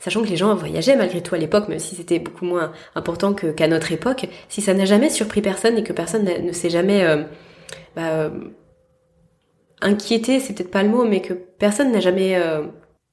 sachant 0.00 0.22
que 0.22 0.28
les 0.28 0.36
gens 0.36 0.54
voyageaient 0.54 0.96
malgré 0.96 1.22
tout 1.22 1.34
à 1.34 1.38
l'époque, 1.38 1.68
même 1.68 1.78
si 1.78 1.94
c'était 1.94 2.18
beaucoup 2.18 2.44
moins 2.44 2.72
important 2.94 3.32
qu'à 3.32 3.68
notre 3.68 3.92
époque, 3.92 4.26
si 4.48 4.60
ça 4.60 4.74
n'a 4.74 4.84
jamais 4.84 5.10
surpris 5.10 5.40
personne 5.40 5.78
et 5.78 5.82
que 5.82 5.92
personne 5.92 6.24
ne 6.24 6.52
s'est 6.52 6.70
jamais 6.70 7.04
euh, 7.04 7.22
bah, 7.96 8.10
euh, 8.10 8.30
inquiété, 9.80 10.40
c'est 10.40 10.54
peut-être 10.54 10.70
pas 10.70 10.82
le 10.82 10.88
mot, 10.88 11.04
mais 11.04 11.22
que 11.22 11.32
personne 11.32 11.92
n'a 11.92 12.00
jamais 12.00 12.36
euh, 12.36 12.62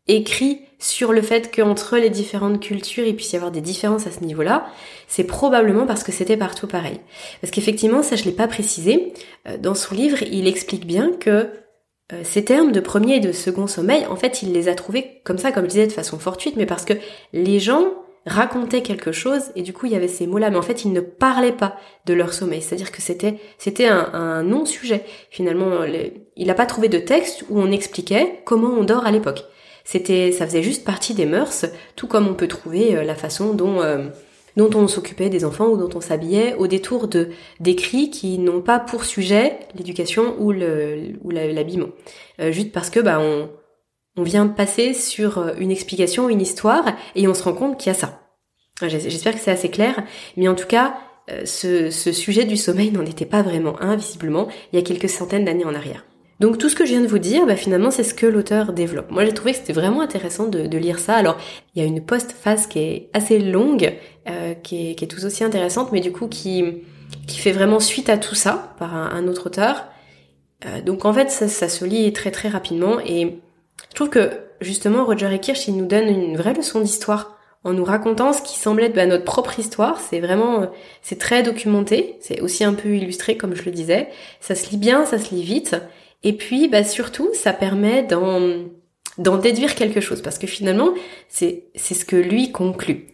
écrit 0.08 0.62
sur 0.80 1.14
le 1.14 1.22
fait 1.22 1.54
qu'entre 1.54 1.98
les 1.98 2.10
différentes 2.10 2.60
cultures 2.60 3.06
il 3.06 3.16
puisse 3.16 3.34
y 3.34 3.36
avoir 3.36 3.52
des 3.52 3.62
différences 3.62 4.08
à 4.08 4.12
ce 4.12 4.24
niveau-là, 4.24 4.68
c'est 5.08 5.24
probablement 5.24 5.86
parce 5.86 6.04
que 6.04 6.12
c'était 6.12 6.38
partout 6.38 6.68
pareil. 6.68 7.00
Parce 7.42 7.52
qu'effectivement, 7.52 8.04
ça 8.04 8.16
je 8.16 8.24
l'ai 8.24 8.32
pas 8.32 8.48
précisé, 8.48 9.14
euh, 9.48 9.58
dans 9.58 9.76
son 9.76 9.96
livre, 9.96 10.22
il 10.24 10.48
explique 10.48 10.86
bien 10.86 11.12
que 11.20 11.50
euh, 12.14 12.22
ces 12.24 12.46
termes 12.46 12.72
de 12.72 12.80
premier 12.80 13.16
et 13.16 13.20
de 13.20 13.32
second 13.32 13.68
sommeil, 13.68 14.06
en 14.06 14.16
fait, 14.16 14.44
il 14.44 14.52
les 14.52 14.68
a 14.68 14.76
trouvés 14.76 15.22
comme 15.24 15.38
ça, 15.38 15.52
comme 15.52 15.66
je 15.66 15.70
disais, 15.70 15.88
de 15.88 15.92
façon 15.92 16.20
fortuite, 16.20 16.56
mais 16.56 16.68
parce 16.68 16.86
que 16.86 16.94
les 17.34 17.60
gens 17.60 17.86
racontaient 18.26 18.82
quelque 18.82 19.12
chose 19.12 19.52
et 19.56 19.62
du 19.62 19.72
coup 19.72 19.86
il 19.86 19.92
y 19.92 19.96
avait 19.96 20.08
ces 20.08 20.26
mots-là, 20.26 20.50
mais 20.50 20.58
en 20.58 20.64
fait 20.64 20.84
ils 20.84 20.92
ne 20.92 21.00
parlaient 21.00 21.52
pas 21.52 21.78
de 22.06 22.14
leur 22.14 22.34
sommeil, 22.34 22.62
c'est-à-dire 22.62 22.92
que 22.92 23.02
c'était 23.02 23.40
c'était 23.58 23.88
un, 23.88 24.44
non-sujet. 24.44 25.06
Finalement, 25.30 25.84
il 26.36 26.48
n'a 26.48 26.54
pas 26.56 26.66
trouvé 26.66 26.90
de 26.90 26.98
texte 26.98 27.46
où 27.50 27.60
on 27.60 27.72
expliquait 27.72 28.42
comment 28.46 28.70
on 28.70 28.84
dort 28.84 29.06
à 29.06 29.12
l'époque. 29.12 29.46
C'était, 29.86 30.32
ça 30.32 30.48
faisait 30.48 30.64
juste 30.64 30.84
partie 30.84 31.14
des 31.14 31.28
mœurs, 31.28 31.66
tout 31.96 32.08
comme 32.08 32.28
on 32.28 32.34
peut 32.34 32.48
trouver 32.48 32.96
euh, 32.96 33.04
la 33.04 33.14
façon 33.14 33.54
dont 33.54 33.82
euh, 33.82 34.10
dont 34.58 34.70
on 34.74 34.88
s'occupait 34.88 35.30
des 35.30 35.46
enfants 35.46 35.68
ou 35.68 35.78
dont 35.78 35.96
on 35.96 36.02
s'habillait 36.02 36.56
au 36.56 36.66
détour 36.66 37.08
de 37.08 37.30
d'écrits 37.60 38.10
qui 38.10 38.40
n'ont 38.40 38.62
pas 38.62 38.80
pour 38.80 39.06
sujet 39.06 39.60
l'éducation 39.76 40.36
ou 40.40 40.52
le 40.52 41.14
ou 41.24 41.30
l'habillement. 41.30 41.90
Euh, 42.42 42.52
juste 42.52 42.72
parce 42.72 42.90
que 42.90 43.00
bah 43.00 43.20
on 43.22 43.50
on 44.18 44.24
vient 44.24 44.48
passer 44.48 44.94
sur 44.94 45.54
une 45.60 45.72
explication, 45.72 46.30
une 46.30 46.42
histoire, 46.42 46.86
et 47.16 47.28
on 47.28 47.34
se 47.34 47.44
rend 47.44 47.54
compte 47.54 47.78
qu'il 47.78 47.92
y 47.92 47.96
a 47.96 48.00
ça. 48.00 48.22
J'espère 48.82 49.34
que 49.34 49.42
c'est 49.42 49.52
assez 49.52 49.70
clair, 49.70 50.06
mais 50.38 50.48
en 50.48 50.56
tout 50.56 50.68
cas, 50.68 50.96
ce, 51.44 51.92
ce 51.92 52.14
sujet 52.14 52.46
du 52.46 52.56
sommeil 52.56 52.92
n'en 52.92 53.06
était 53.06 53.26
pas 53.26 53.42
vraiment 53.42 53.78
un, 53.82 53.98
visiblement, 53.98 54.48
il 54.72 54.80
y 54.80 54.82
a 54.82 54.86
quelques 54.86 55.10
centaines 55.10 55.44
d'années 55.44 55.66
en 55.66 55.76
arrière. 55.76 56.06
Donc 56.40 56.58
tout 56.58 56.70
ce 56.70 56.76
que 56.76 56.86
je 56.86 56.92
viens 56.92 57.02
de 57.02 57.08
vous 57.08 57.20
dire, 57.20 57.46
bah, 57.46 57.56
finalement, 57.56 57.92
c'est 57.92 58.04
ce 58.04 58.14
que 58.14 58.26
l'auteur 58.26 58.74
développe. 58.74 59.10
Moi, 59.10 59.24
j'ai 59.26 59.34
trouvé 59.34 59.52
que 59.52 59.58
c'était 59.58 59.74
vraiment 59.74 60.02
intéressant 60.02 60.48
de, 60.48 60.78
lire 60.78 61.00
ça. 61.00 61.16
Alors, 61.16 61.38
il 61.74 61.82
y 61.82 61.86
a 61.86 61.88
une 61.88 62.06
post-phase 62.06 62.68
qui 62.68 62.80
est 62.80 63.10
assez 63.14 63.40
longue, 63.40 63.94
euh, 64.28 64.54
qui, 64.54 64.92
est, 64.92 65.10
tout 65.10 65.24
aussi 65.24 65.44
intéressante, 65.44 65.92
mais 65.94 66.02
du 66.02 66.12
coup 66.12 66.28
qui, 66.28 66.84
fait 67.28 67.54
vraiment 67.54 67.80
suite 67.80 68.10
à 68.10 68.18
tout 68.18 68.36
ça 68.36 68.76
par 68.80 68.96
un, 68.96 69.28
autre 69.28 69.48
auteur. 69.48 69.86
Euh, 70.66 70.82
donc 70.82 71.06
en 71.06 71.14
fait, 71.14 71.32
ça, 71.32 71.70
se 71.70 71.86
lit 71.86 72.12
très 72.12 72.32
très 72.32 72.50
rapidement 72.50 73.00
et 73.00 73.40
je 73.90 73.96
trouve 73.96 74.10
que 74.10 74.32
justement 74.62 75.06
Roger 75.06 75.34
et 75.34 75.40
Kirsch, 75.40 75.68
il 75.68 75.78
nous 75.78 75.86
donne 75.86 76.08
une 76.08 76.36
vraie 76.36 76.54
leçon 76.54 76.82
d'histoire 76.82 77.38
en 77.64 77.74
nous 77.74 77.84
racontant 77.84 78.34
ce 78.34 78.42
qui 78.42 78.60
semble 78.60 78.84
être 78.84 78.96
bah, 78.96 79.06
notre 79.06 79.24
propre 79.24 79.60
histoire. 79.60 80.00
C'est 80.00 80.20
vraiment, 80.20 80.70
c'est 81.02 81.18
très 81.18 81.44
documenté, 81.44 82.18
c'est 82.20 82.42
aussi 82.42 82.64
un 82.64 82.74
peu 82.74 82.90
illustré 82.90 83.38
comme 83.38 83.56
je 83.56 83.64
le 83.64 83.72
disais. 83.72 84.10
Ça 84.40 84.54
se 84.54 84.70
lit 84.70 84.78
bien, 84.78 85.06
ça 85.06 85.18
se 85.18 85.34
lit 85.34 85.44
vite. 85.44 85.76
Et 86.24 86.34
puis, 86.34 86.68
bah, 86.68 86.84
surtout, 86.84 87.30
ça 87.34 87.54
permet 87.54 88.04
dans, 88.04 88.66
d'en 89.18 89.38
déduire 89.38 89.76
quelque 89.76 90.02
chose, 90.02 90.22
parce 90.22 90.38
que 90.38 90.48
finalement, 90.48 90.90
c'est 91.30 91.66
c'est 91.76 91.94
ce 91.94 92.06
que 92.06 92.16
lui 92.16 92.52
conclut. 92.52 93.08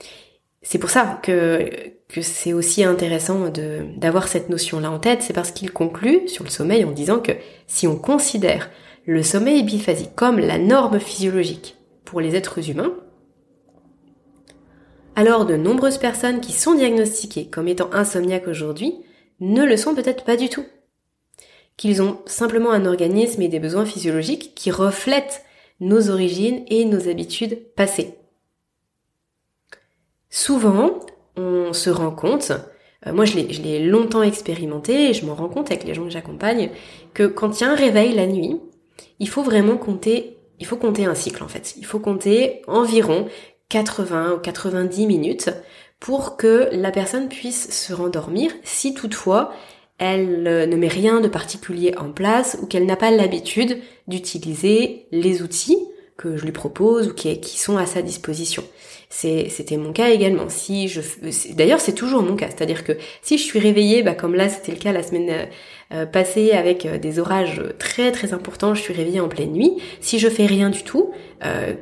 C'est 0.61 0.79
pour 0.79 0.89
ça 0.89 1.19
que 1.23 1.69
que 2.07 2.21
c'est 2.21 2.53
aussi 2.53 2.83
intéressant 2.83 3.49
de 3.49 3.79
d'avoir 3.97 4.27
cette 4.27 4.49
notion-là 4.49 4.91
en 4.91 4.99
tête, 4.99 5.21
c'est 5.21 5.33
parce 5.33 5.51
qu'il 5.51 5.71
conclut 5.71 6.27
sur 6.27 6.43
le 6.43 6.49
sommeil 6.49 6.83
en 6.85 6.91
disant 6.91 7.19
que 7.19 7.31
si 7.67 7.87
on 7.87 7.95
considère 7.95 8.69
le 9.05 9.23
sommeil 9.23 9.63
biphasique 9.63 10.15
comme 10.15 10.39
la 10.39 10.57
norme 10.57 10.99
physiologique 10.99 11.77
pour 12.05 12.21
les 12.21 12.35
êtres 12.35 12.69
humains, 12.69 12.93
alors 15.15 15.45
de 15.45 15.55
nombreuses 15.55 15.97
personnes 15.97 16.41
qui 16.41 16.53
sont 16.53 16.75
diagnostiquées 16.75 17.47
comme 17.47 17.67
étant 17.67 17.89
insomniaques 17.93 18.47
aujourd'hui 18.47 18.93
ne 19.39 19.65
le 19.65 19.77
sont 19.77 19.95
peut-être 19.95 20.23
pas 20.23 20.37
du 20.37 20.49
tout. 20.49 20.65
Qu'ils 21.81 22.03
ont 22.03 22.19
simplement 22.27 22.69
un 22.69 22.85
organisme 22.85 23.41
et 23.41 23.47
des 23.47 23.59
besoins 23.59 23.87
physiologiques 23.87 24.53
qui 24.53 24.69
reflètent 24.69 25.43
nos 25.79 26.11
origines 26.11 26.63
et 26.69 26.85
nos 26.85 27.09
habitudes 27.09 27.57
passées. 27.75 28.13
Souvent, 30.29 30.99
on 31.35 31.73
se 31.73 31.89
rend 31.89 32.11
compte, 32.11 32.51
euh, 33.07 33.13
moi 33.13 33.25
je 33.25 33.35
l'ai 33.35 33.79
longtemps 33.79 34.21
expérimenté 34.21 35.09
et 35.09 35.15
je 35.15 35.25
m'en 35.25 35.33
rends 35.33 35.49
compte 35.49 35.71
avec 35.71 35.83
les 35.83 35.95
gens 35.95 36.03
que 36.03 36.11
j'accompagne, 36.11 36.69
que 37.15 37.25
quand 37.25 37.59
il 37.59 37.63
y 37.63 37.65
a 37.65 37.71
un 37.71 37.75
réveil 37.75 38.13
la 38.13 38.27
nuit, 38.27 38.61
il 39.17 39.27
faut 39.27 39.41
vraiment 39.41 39.77
compter, 39.77 40.37
il 40.59 40.67
faut 40.67 40.77
compter 40.77 41.05
un 41.05 41.15
cycle 41.15 41.43
en 41.43 41.47
fait. 41.47 41.73
Il 41.77 41.85
faut 41.87 41.97
compter 41.97 42.61
environ 42.67 43.25
80 43.69 44.33
ou 44.33 44.37
90 44.37 45.07
minutes 45.07 45.49
pour 45.99 46.37
que 46.37 46.69
la 46.73 46.91
personne 46.91 47.27
puisse 47.27 47.71
se 47.71 47.91
rendormir 47.91 48.51
si 48.63 48.93
toutefois 48.93 49.51
elle 50.01 50.47
euh, 50.47 50.65
ne 50.65 50.75
met 50.75 50.87
rien 50.87 51.21
de 51.21 51.27
particulier 51.27 51.93
en 51.95 52.11
place 52.11 52.57
ou 52.61 52.65
qu'elle 52.65 52.87
n'a 52.87 52.95
pas 52.95 53.11
l'habitude 53.11 53.77
d'utiliser 54.07 55.05
les 55.11 55.43
outils 55.43 55.77
que 56.17 56.37
je 56.37 56.43
lui 56.43 56.51
propose 56.51 57.09
ou 57.09 57.13
qui, 57.13 57.39
sont 57.59 57.77
à 57.77 57.85
sa 57.85 58.01
disposition. 58.01 58.63
C'était 59.09 59.77
mon 59.77 59.93
cas 59.93 60.09
également. 60.09 60.49
Si 60.49 60.87
je, 60.87 61.01
d'ailleurs, 61.53 61.79
c'est 61.79 61.93
toujours 61.93 62.23
mon 62.23 62.35
cas. 62.35 62.47
C'est-à-dire 62.49 62.83
que 62.83 62.93
si 63.21 63.37
je 63.37 63.43
suis 63.43 63.59
réveillée, 63.59 64.01
bah, 64.01 64.15
comme 64.15 64.35
là, 64.35 64.49
c'était 64.49 64.71
le 64.71 64.77
cas 64.77 64.91
la 64.91 65.03
semaine 65.03 65.47
euh, 65.91 66.01
euh, 66.01 66.05
passée 66.05 66.51
avec 66.51 66.85
euh, 66.85 66.97
des 66.97 67.19
orages 67.19 67.61
très 67.77 68.11
très 68.11 68.33
importants, 68.33 68.73
je 68.73 68.81
suis 68.81 68.93
réveillée 68.93 69.19
en 69.19 69.27
pleine 69.27 69.51
nuit. 69.51 69.77
Si 69.99 70.19
je 70.19 70.29
fais 70.29 70.45
rien 70.45 70.69
du 70.69 70.83
tout, 70.83 71.11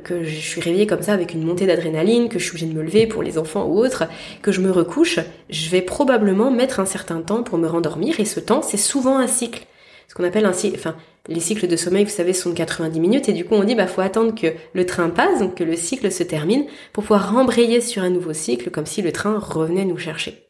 que 0.04 0.24
je 0.24 0.40
suis 0.40 0.60
réveillée 0.60 0.86
comme 0.86 1.02
ça 1.02 1.12
avec 1.12 1.34
une 1.34 1.42
montée 1.42 1.66
d'adrénaline, 1.66 2.30
que 2.30 2.38
je 2.38 2.44
suis 2.44 2.52
obligée 2.52 2.66
de 2.66 2.72
me 2.72 2.82
lever 2.82 3.06
pour 3.06 3.22
les 3.22 3.36
enfants 3.36 3.66
ou 3.66 3.78
autres, 3.78 4.04
que 4.40 4.52
je 4.52 4.62
me 4.62 4.70
recouche, 4.70 5.18
je 5.50 5.68
vais 5.68 5.82
probablement 5.82 6.50
mettre 6.50 6.80
un 6.80 6.86
certain 6.86 7.20
temps 7.20 7.42
pour 7.42 7.58
me 7.58 7.66
rendormir. 7.66 8.20
Et 8.20 8.24
ce 8.24 8.40
temps, 8.40 8.62
c'est 8.62 8.78
souvent 8.78 9.18
un 9.18 9.26
cycle 9.26 9.66
ce 10.10 10.14
qu'on 10.16 10.24
appelle 10.24 10.44
un 10.44 10.52
cycle, 10.52 10.76
enfin, 10.76 10.96
les 11.28 11.38
cycles 11.38 11.68
de 11.68 11.76
sommeil, 11.76 12.02
vous 12.02 12.10
savez, 12.10 12.32
sont 12.32 12.50
de 12.50 12.56
90 12.56 12.98
minutes, 12.98 13.28
et 13.28 13.32
du 13.32 13.44
coup, 13.44 13.54
on 13.54 13.62
dit, 13.62 13.76
bah, 13.76 13.86
faut 13.86 14.00
attendre 14.00 14.34
que 14.34 14.48
le 14.72 14.84
train 14.84 15.08
passe, 15.08 15.38
donc 15.38 15.54
que 15.54 15.62
le 15.62 15.76
cycle 15.76 16.10
se 16.10 16.24
termine, 16.24 16.66
pour 16.92 17.04
pouvoir 17.04 17.32
rembrayer 17.32 17.80
sur 17.80 18.02
un 18.02 18.10
nouveau 18.10 18.32
cycle, 18.32 18.70
comme 18.70 18.86
si 18.86 19.02
le 19.02 19.12
train 19.12 19.38
revenait 19.38 19.84
nous 19.84 19.98
chercher. 19.98 20.49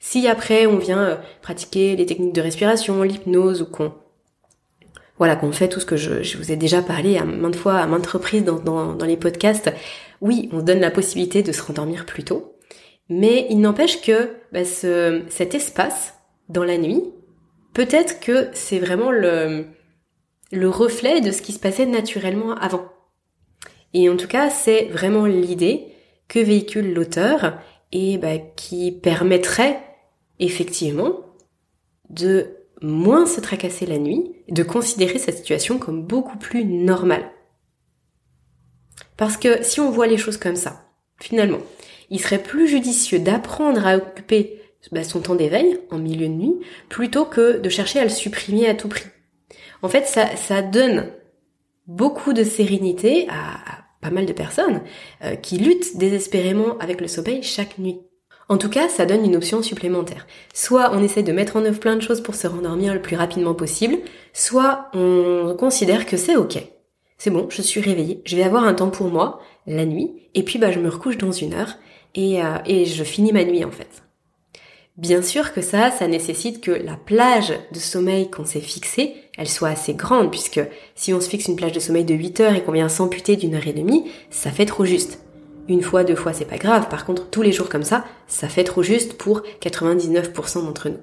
Si 0.00 0.28
après, 0.28 0.66
on 0.66 0.78
vient 0.78 1.02
euh, 1.02 1.16
pratiquer 1.42 1.96
les 1.96 2.06
techniques 2.06 2.34
de 2.34 2.40
respiration, 2.40 3.02
l'hypnose, 3.02 3.62
ou 3.62 3.66
qu'on, 3.66 3.92
voilà, 5.18 5.36
qu'on 5.36 5.52
fait 5.52 5.68
tout 5.68 5.80
ce 5.80 5.86
que 5.86 5.96
je, 5.96 6.36
vous 6.36 6.52
ai 6.52 6.56
déjà 6.56 6.82
parlé 6.82 7.18
à 7.18 7.24
maintes 7.24 7.56
fois, 7.56 7.74
à 7.74 7.86
maintes 7.86 8.06
reprises 8.06 8.44
dans, 8.44 8.58
dans, 8.94 9.06
les 9.06 9.16
podcasts, 9.16 9.72
oui, 10.20 10.48
on 10.52 10.62
donne 10.62 10.80
la 10.80 10.90
possibilité 10.90 11.42
de 11.42 11.52
se 11.52 11.62
rendormir 11.62 12.06
plus 12.06 12.24
tôt, 12.24 12.56
mais 13.08 13.46
il 13.50 13.60
n'empêche 13.60 14.00
que 14.00 14.30
bah, 14.52 14.64
ce, 14.64 15.22
cet 15.28 15.54
espace 15.54 16.14
dans 16.48 16.64
la 16.64 16.78
nuit, 16.78 17.02
peut-être 17.74 18.20
que 18.20 18.48
c'est 18.52 18.78
vraiment 18.78 19.10
le, 19.10 19.66
le 20.52 20.68
reflet 20.68 21.20
de 21.20 21.32
ce 21.32 21.42
qui 21.42 21.52
se 21.52 21.58
passait 21.58 21.86
naturellement 21.86 22.54
avant. 22.54 22.86
Et 23.94 24.08
en 24.08 24.16
tout 24.16 24.28
cas, 24.28 24.50
c'est 24.50 24.84
vraiment 24.84 25.26
l'idée 25.26 25.86
que 26.28 26.38
véhicule 26.38 26.92
l'auteur 26.92 27.58
et 27.90 28.18
bah, 28.18 28.38
qui 28.56 28.92
permettrait 28.92 29.80
effectivement 30.38 31.20
de 32.10 32.56
moins 32.80 33.26
se 33.26 33.40
tracasser 33.40 33.86
la 33.86 33.98
nuit, 33.98 34.32
de 34.48 34.62
considérer 34.62 35.18
sa 35.18 35.32
situation 35.32 35.78
comme 35.78 36.02
beaucoup 36.02 36.38
plus 36.38 36.64
normale. 36.64 37.30
Parce 39.16 39.36
que 39.36 39.62
si 39.62 39.80
on 39.80 39.90
voit 39.90 40.06
les 40.06 40.16
choses 40.16 40.36
comme 40.36 40.56
ça, 40.56 40.88
finalement, 41.20 41.58
il 42.10 42.20
serait 42.20 42.42
plus 42.42 42.68
judicieux 42.68 43.18
d'apprendre 43.18 43.86
à 43.86 43.96
occuper 43.96 44.62
bah, 44.92 45.04
son 45.04 45.20
temps 45.20 45.34
d'éveil 45.34 45.78
en 45.90 45.98
milieu 45.98 46.28
de 46.28 46.32
nuit, 46.32 46.54
plutôt 46.88 47.24
que 47.24 47.58
de 47.58 47.68
chercher 47.68 47.98
à 47.98 48.04
le 48.04 48.10
supprimer 48.10 48.68
à 48.68 48.74
tout 48.74 48.88
prix. 48.88 49.06
En 49.82 49.88
fait, 49.88 50.06
ça, 50.06 50.36
ça 50.36 50.62
donne 50.62 51.10
beaucoup 51.86 52.32
de 52.32 52.44
sérénité 52.44 53.26
à, 53.28 53.58
pas 54.00 54.10
mal 54.10 54.26
de 54.26 54.32
personnes 54.32 54.82
euh, 55.24 55.34
qui 55.34 55.58
luttent 55.58 55.96
désespérément 55.96 56.78
avec 56.78 57.00
le 57.00 57.08
sommeil 57.08 57.42
chaque 57.42 57.78
nuit. 57.78 58.00
En 58.48 58.56
tout 58.56 58.70
cas, 58.70 58.88
ça 58.88 59.04
donne 59.04 59.24
une 59.24 59.36
option 59.36 59.62
supplémentaire. 59.62 60.26
Soit 60.54 60.90
on 60.94 61.02
essaie 61.02 61.22
de 61.22 61.32
mettre 61.32 61.56
en 61.56 61.64
œuvre 61.64 61.80
plein 61.80 61.96
de 61.96 62.00
choses 62.00 62.22
pour 62.22 62.34
se 62.34 62.46
rendormir 62.46 62.94
le 62.94 63.02
plus 63.02 63.16
rapidement 63.16 63.54
possible, 63.54 63.98
soit 64.32 64.86
on 64.94 65.54
considère 65.58 66.06
que 66.06 66.16
c'est 66.16 66.36
ok. 66.36 66.58
C'est 67.18 67.30
bon, 67.30 67.46
je 67.50 67.60
suis 67.60 67.80
réveillée, 67.80 68.22
je 68.24 68.36
vais 68.36 68.44
avoir 68.44 68.64
un 68.64 68.74
temps 68.74 68.90
pour 68.90 69.08
moi, 69.08 69.40
la 69.66 69.84
nuit, 69.84 70.12
et 70.34 70.44
puis 70.44 70.58
bah 70.58 70.70
je 70.70 70.78
me 70.78 70.88
recouche 70.88 71.18
dans 71.18 71.32
une 71.32 71.52
heure, 71.52 71.74
et, 72.14 72.42
euh, 72.42 72.56
et 72.64 72.86
je 72.86 73.04
finis 73.04 73.32
ma 73.32 73.44
nuit 73.44 73.64
en 73.64 73.70
fait. 73.70 74.02
Bien 74.96 75.20
sûr 75.22 75.52
que 75.52 75.60
ça, 75.60 75.90
ça 75.90 76.08
nécessite 76.08 76.60
que 76.60 76.70
la 76.70 76.96
plage 76.96 77.52
de 77.72 77.78
sommeil 77.78 78.30
qu'on 78.30 78.44
s'est 78.44 78.60
fixée, 78.60 79.14
elle 79.36 79.48
soit 79.48 79.68
assez 79.68 79.94
grande, 79.94 80.30
puisque 80.30 80.60
si 80.94 81.12
on 81.12 81.20
se 81.20 81.28
fixe 81.28 81.46
une 81.46 81.56
plage 81.56 81.72
de 81.72 81.80
sommeil 81.80 82.04
de 82.04 82.14
8 82.14 82.40
heures 82.40 82.54
et 82.54 82.62
qu'on 82.64 82.72
vient 82.72 82.88
s'amputer 82.88 83.36
d'une 83.36 83.54
heure 83.54 83.66
et 83.66 83.72
demie, 83.72 84.10
ça 84.30 84.50
fait 84.50 84.66
trop 84.66 84.84
juste. 84.84 85.20
Une 85.68 85.82
fois, 85.82 86.02
deux 86.02 86.16
fois, 86.16 86.32
c'est 86.32 86.46
pas 86.46 86.56
grave. 86.56 86.88
Par 86.88 87.04
contre, 87.04 87.28
tous 87.28 87.42
les 87.42 87.52
jours 87.52 87.68
comme 87.68 87.84
ça, 87.84 88.04
ça 88.26 88.48
fait 88.48 88.64
trop 88.64 88.82
juste 88.82 89.18
pour 89.18 89.42
99% 89.60 90.64
d'entre 90.64 90.88
nous. 90.88 90.98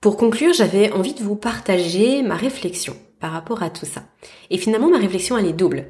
Pour 0.00 0.16
conclure, 0.16 0.54
j'avais 0.54 0.90
envie 0.92 1.14
de 1.14 1.22
vous 1.22 1.36
partager 1.36 2.22
ma 2.22 2.36
réflexion 2.36 2.96
par 3.20 3.32
rapport 3.32 3.62
à 3.62 3.70
tout 3.70 3.86
ça. 3.86 4.04
Et 4.50 4.58
finalement, 4.58 4.88
ma 4.88 4.98
réflexion, 4.98 5.36
elle 5.36 5.46
est 5.46 5.52
double. 5.52 5.88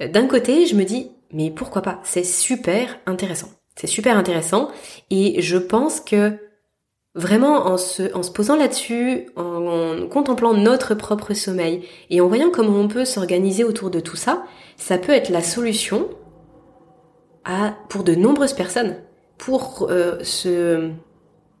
D'un 0.00 0.26
côté, 0.26 0.66
je 0.66 0.74
me 0.74 0.84
dis, 0.84 1.10
mais 1.32 1.50
pourquoi 1.50 1.82
pas? 1.82 2.00
C'est 2.04 2.24
super 2.24 2.98
intéressant. 3.06 3.48
C'est 3.76 3.86
super 3.86 4.16
intéressant 4.16 4.70
et 5.10 5.40
je 5.42 5.56
pense 5.56 6.00
que 6.00 6.36
vraiment 7.14 7.66
en 7.66 7.76
se, 7.76 8.14
en 8.14 8.22
se 8.22 8.30
posant 8.30 8.56
là-dessus, 8.56 9.26
en, 9.36 10.06
contemplant 10.08 10.54
notre 10.54 10.94
propre 10.94 11.34
sommeil 11.34 11.82
et 12.08 12.20
en 12.20 12.28
voyant 12.28 12.50
comment 12.50 12.78
on 12.78 12.88
peut 12.88 13.04
s'organiser 13.04 13.64
autour 13.64 13.90
de 13.90 14.00
tout 14.00 14.16
ça, 14.16 14.44
ça 14.76 14.98
peut 14.98 15.12
être 15.12 15.30
la 15.30 15.42
solution 15.42 16.08
pour 17.88 18.04
de 18.04 18.14
nombreuses 18.14 18.52
personnes 18.52 18.96
pour 19.38 19.88
euh, 19.90 20.22
se 20.22 20.90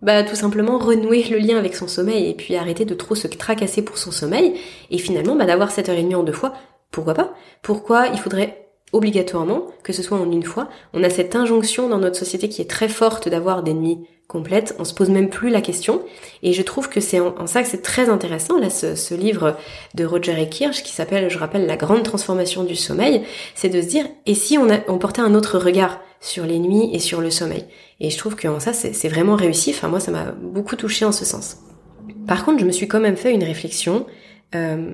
bah 0.02 0.22
tout 0.22 0.34
simplement 0.34 0.78
renouer 0.78 1.24
le 1.24 1.38
lien 1.38 1.58
avec 1.58 1.74
son 1.74 1.88
sommeil 1.88 2.30
et 2.30 2.34
puis 2.34 2.56
arrêter 2.56 2.84
de 2.84 2.94
trop 2.94 3.14
se 3.14 3.26
tracasser 3.26 3.82
pour 3.82 3.98
son 3.98 4.10
sommeil. 4.10 4.54
Et 4.90 4.98
finalement 4.98 5.36
bah, 5.36 5.46
d'avoir 5.46 5.70
cette 5.70 5.88
heure 5.88 5.96
et 5.96 6.02
demie 6.02 6.14
en 6.14 6.22
deux 6.22 6.32
fois 6.32 6.54
pourquoi 6.90 7.14
pas? 7.14 7.34
Pourquoi 7.62 8.08
il 8.08 8.18
faudrait 8.18 8.69
obligatoirement, 8.92 9.66
que 9.82 9.92
ce 9.92 10.02
soit 10.02 10.18
en 10.18 10.30
une 10.30 10.42
fois. 10.42 10.68
On 10.92 11.04
a 11.04 11.10
cette 11.10 11.36
injonction 11.36 11.88
dans 11.88 11.98
notre 11.98 12.16
société 12.16 12.48
qui 12.48 12.60
est 12.62 12.70
très 12.70 12.88
forte 12.88 13.28
d'avoir 13.28 13.62
des 13.62 13.74
nuits 13.74 13.98
complètes. 14.26 14.76
On 14.78 14.84
se 14.84 14.94
pose 14.94 15.10
même 15.10 15.28
plus 15.28 15.50
la 15.50 15.60
question. 15.60 16.02
Et 16.42 16.52
je 16.52 16.62
trouve 16.62 16.88
que 16.88 17.00
c'est 17.00 17.20
en, 17.20 17.46
ça 17.46 17.62
que 17.62 17.68
c'est 17.68 17.82
très 17.82 18.08
intéressant, 18.08 18.58
là, 18.58 18.70
ce, 18.70 19.14
livre 19.14 19.56
de 19.94 20.04
Roger 20.04 20.40
et 20.40 20.48
Kirsch, 20.48 20.82
qui 20.82 20.92
s'appelle, 20.92 21.28
je 21.28 21.38
rappelle, 21.38 21.66
La 21.66 21.76
grande 21.76 22.02
transformation 22.02 22.64
du 22.64 22.76
sommeil, 22.76 23.22
c'est 23.54 23.68
de 23.68 23.82
se 23.82 23.86
dire, 23.86 24.06
et 24.26 24.34
si 24.34 24.56
on, 24.56 24.70
a, 24.70 24.78
on 24.88 24.98
portait 24.98 25.22
un 25.22 25.34
autre 25.34 25.58
regard 25.58 26.00
sur 26.20 26.46
les 26.46 26.58
nuits 26.58 26.90
et 26.92 26.98
sur 26.98 27.20
le 27.20 27.30
sommeil? 27.30 27.64
Et 27.98 28.10
je 28.10 28.18
trouve 28.18 28.36
que 28.36 28.46
ça, 28.60 28.72
c'est 28.72 29.08
vraiment 29.08 29.36
réussi. 29.36 29.70
Enfin, 29.70 29.88
moi, 29.88 30.00
ça 30.00 30.10
m'a 30.10 30.32
beaucoup 30.32 30.76
touché 30.76 31.04
en 31.04 31.12
ce 31.12 31.24
sens. 31.24 31.58
Par 32.26 32.44
contre, 32.44 32.60
je 32.60 32.64
me 32.64 32.72
suis 32.72 32.88
quand 32.88 33.00
même 33.00 33.16
fait 33.16 33.32
une 33.32 33.44
réflexion 33.44 34.06
euh, 34.54 34.92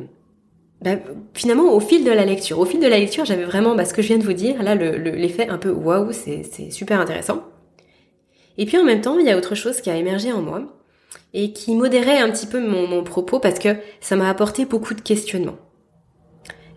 bah, 0.83 0.97
finalement 1.35 1.73
au 1.73 1.81
fil 1.81 2.05
de 2.05 2.11
la 2.11 2.25
lecture. 2.25 2.59
Au 2.59 2.65
fil 2.65 2.81
de 2.81 2.87
la 2.87 2.99
lecture, 2.99 3.25
j'avais 3.25 3.45
vraiment 3.45 3.75
bah, 3.75 3.85
ce 3.85 3.95
que 3.95 4.03
je 4.03 4.09
viens 4.09 4.19
de 4.19 4.25
vous 4.25 4.33
dire, 4.33 4.63
là 4.63 4.75
l'effet 4.75 5.49
un 5.49 5.59
peu 5.59 5.71
waouh, 5.71 6.13
c'est 6.13 6.71
super 6.71 7.01
intéressant. 7.01 7.45
Et 8.59 8.67
puis 8.67 8.79
en 8.79 8.85
même 8.85 9.01
temps, 9.01 9.19
il 9.19 9.27
y 9.27 9.31
a 9.31 9.37
autre 9.37 9.55
chose 9.55 9.81
qui 9.81 9.91
a 9.91 9.97
émergé 9.97 10.33
en 10.33 10.43
moi 10.43 10.63
et 11.35 11.53
qui 11.53 11.75
modérait 11.75 12.19
un 12.19 12.31
petit 12.31 12.47
peu 12.47 12.61
mon, 12.61 13.05
propos 13.05 13.39
parce 13.39 13.59
que 13.59 13.77
ça 14.01 14.17
m'a 14.17 14.29
apporté 14.29 14.65
beaucoup 14.65 14.95
de 14.95 15.01
questionnements. 15.01 15.59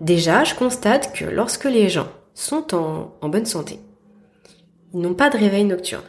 Déjà, 0.02 0.44
je 0.44 0.56
constate 0.56 1.14
que 1.14 1.26
lorsque 1.26 1.66
les 1.66 1.90
gens 1.90 2.08
sont 2.34 2.74
en 2.74 3.30
bonne 3.30 3.46
santé, 3.46 3.80
ils 4.94 5.00
n'ont 5.02 5.14
pas 5.14 5.30
de 5.30 5.38
réveil 5.38 5.66
nocturne 5.66 6.04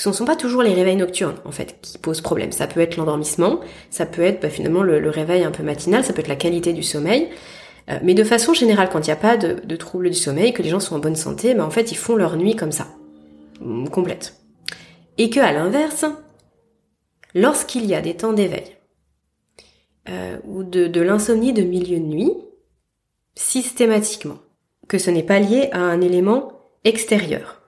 ce 0.00 0.08
ne 0.08 0.14
sont 0.14 0.24
pas 0.24 0.34
toujours 0.34 0.62
les 0.62 0.72
réveils 0.72 0.96
nocturnes 0.96 1.36
en 1.44 1.52
fait 1.52 1.76
qui 1.82 1.98
posent 1.98 2.22
problème. 2.22 2.52
Ça 2.52 2.66
peut 2.66 2.80
être 2.80 2.96
l'endormissement, 2.96 3.60
ça 3.90 4.06
peut 4.06 4.22
être 4.22 4.40
bah, 4.40 4.48
finalement 4.48 4.82
le, 4.82 5.10
réveil 5.10 5.44
un 5.44 5.50
peu 5.50 5.62
matinal, 5.62 6.06
ça 6.06 6.14
peut 6.14 6.20
être 6.20 6.28
la 6.28 6.36
qualité 6.36 6.72
du 6.72 6.82
sommeil. 6.82 7.28
Euh, 7.90 7.98
mais 8.02 8.14
de 8.14 8.24
façon 8.24 8.54
générale, 8.54 8.88
quand 8.90 9.00
il 9.00 9.08
n'y 9.08 9.12
a 9.12 9.16
pas 9.16 9.36
de, 9.36 9.76
troubles 9.76 10.08
du 10.08 10.16
sommeil, 10.16 10.54
que 10.54 10.62
les 10.62 10.70
gens 10.70 10.80
sont 10.80 10.96
en 10.96 11.00
bonne 11.00 11.16
santé, 11.16 11.52
bah, 11.52 11.66
en 11.66 11.70
fait 11.70 11.92
ils 11.92 11.98
font 11.98 12.16
leur 12.16 12.38
nuit 12.38 12.56
comme 12.56 12.72
ça, 12.72 12.86
mm, 13.60 13.88
complète. 13.88 14.40
Et 15.18 15.28
que 15.28 15.38
à 15.38 15.52
l'inverse, 15.52 16.06
lorsqu'il 17.34 17.84
y 17.84 17.94
a 17.94 18.00
des 18.00 18.14
temps 18.14 18.32
d'éveil 18.32 18.78
euh, 20.08 20.38
ou 20.46 20.64
de, 20.64 20.86
de 20.86 21.00
l'insomnie 21.02 21.52
de 21.52 21.62
milieu 21.62 21.98
de 21.98 22.06
nuit, 22.06 22.32
systématiquement 23.34 24.38
que 24.88 24.96
ce 24.96 25.10
n'est 25.10 25.22
pas 25.22 25.40
lié 25.40 25.68
à 25.72 25.80
un 25.80 26.00
élément 26.00 26.52
extérieur. 26.84 27.59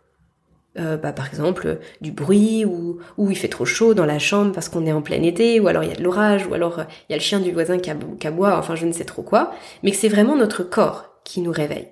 Euh, 0.79 0.97
bah, 0.97 1.13
par 1.13 1.27
exemple 1.27 1.81
du 2.01 2.13
bruit 2.13 2.65
ou, 2.65 2.99
ou 3.19 3.31
il 3.31 3.37
fait 3.37 3.49
trop 3.49 3.67
chaud 3.67 3.93
dans 3.93 4.07
la 4.07 4.19
chambre 4.19 4.53
parce 4.53 4.71
qu'on 4.71 4.87
est 4.87 4.93
en 4.93 5.03
plein 5.03 5.23
été 5.23 5.61
ou 5.61 5.69
alors 5.69 5.85
il 5.85 5.91
y 5.91 5.93
a 5.93 5.97
de 5.97 6.03
l'orage 6.03 6.47
ou 6.47 6.55
alors 6.55 6.79
euh, 6.79 6.85
il 7.09 7.13
y 7.13 7.15
a 7.15 7.19
le 7.19 7.23
chien 7.23 7.41
du 7.41 7.53
voisin 7.53 7.79
qui, 7.79 7.91
aboie, 7.91 8.57
enfin 8.57 8.75
je 8.75 8.87
ne 8.87 8.93
sais 8.93 9.05
trop 9.05 9.21
quoi, 9.21 9.53
mais 9.83 9.91
que 9.91 9.99
c'est 9.99 10.09
vraiment 10.09 10.35
notre 10.35 10.63
corps 10.63 11.11
qui 11.25 11.43
nous 11.43 11.53
réveille. 11.53 11.89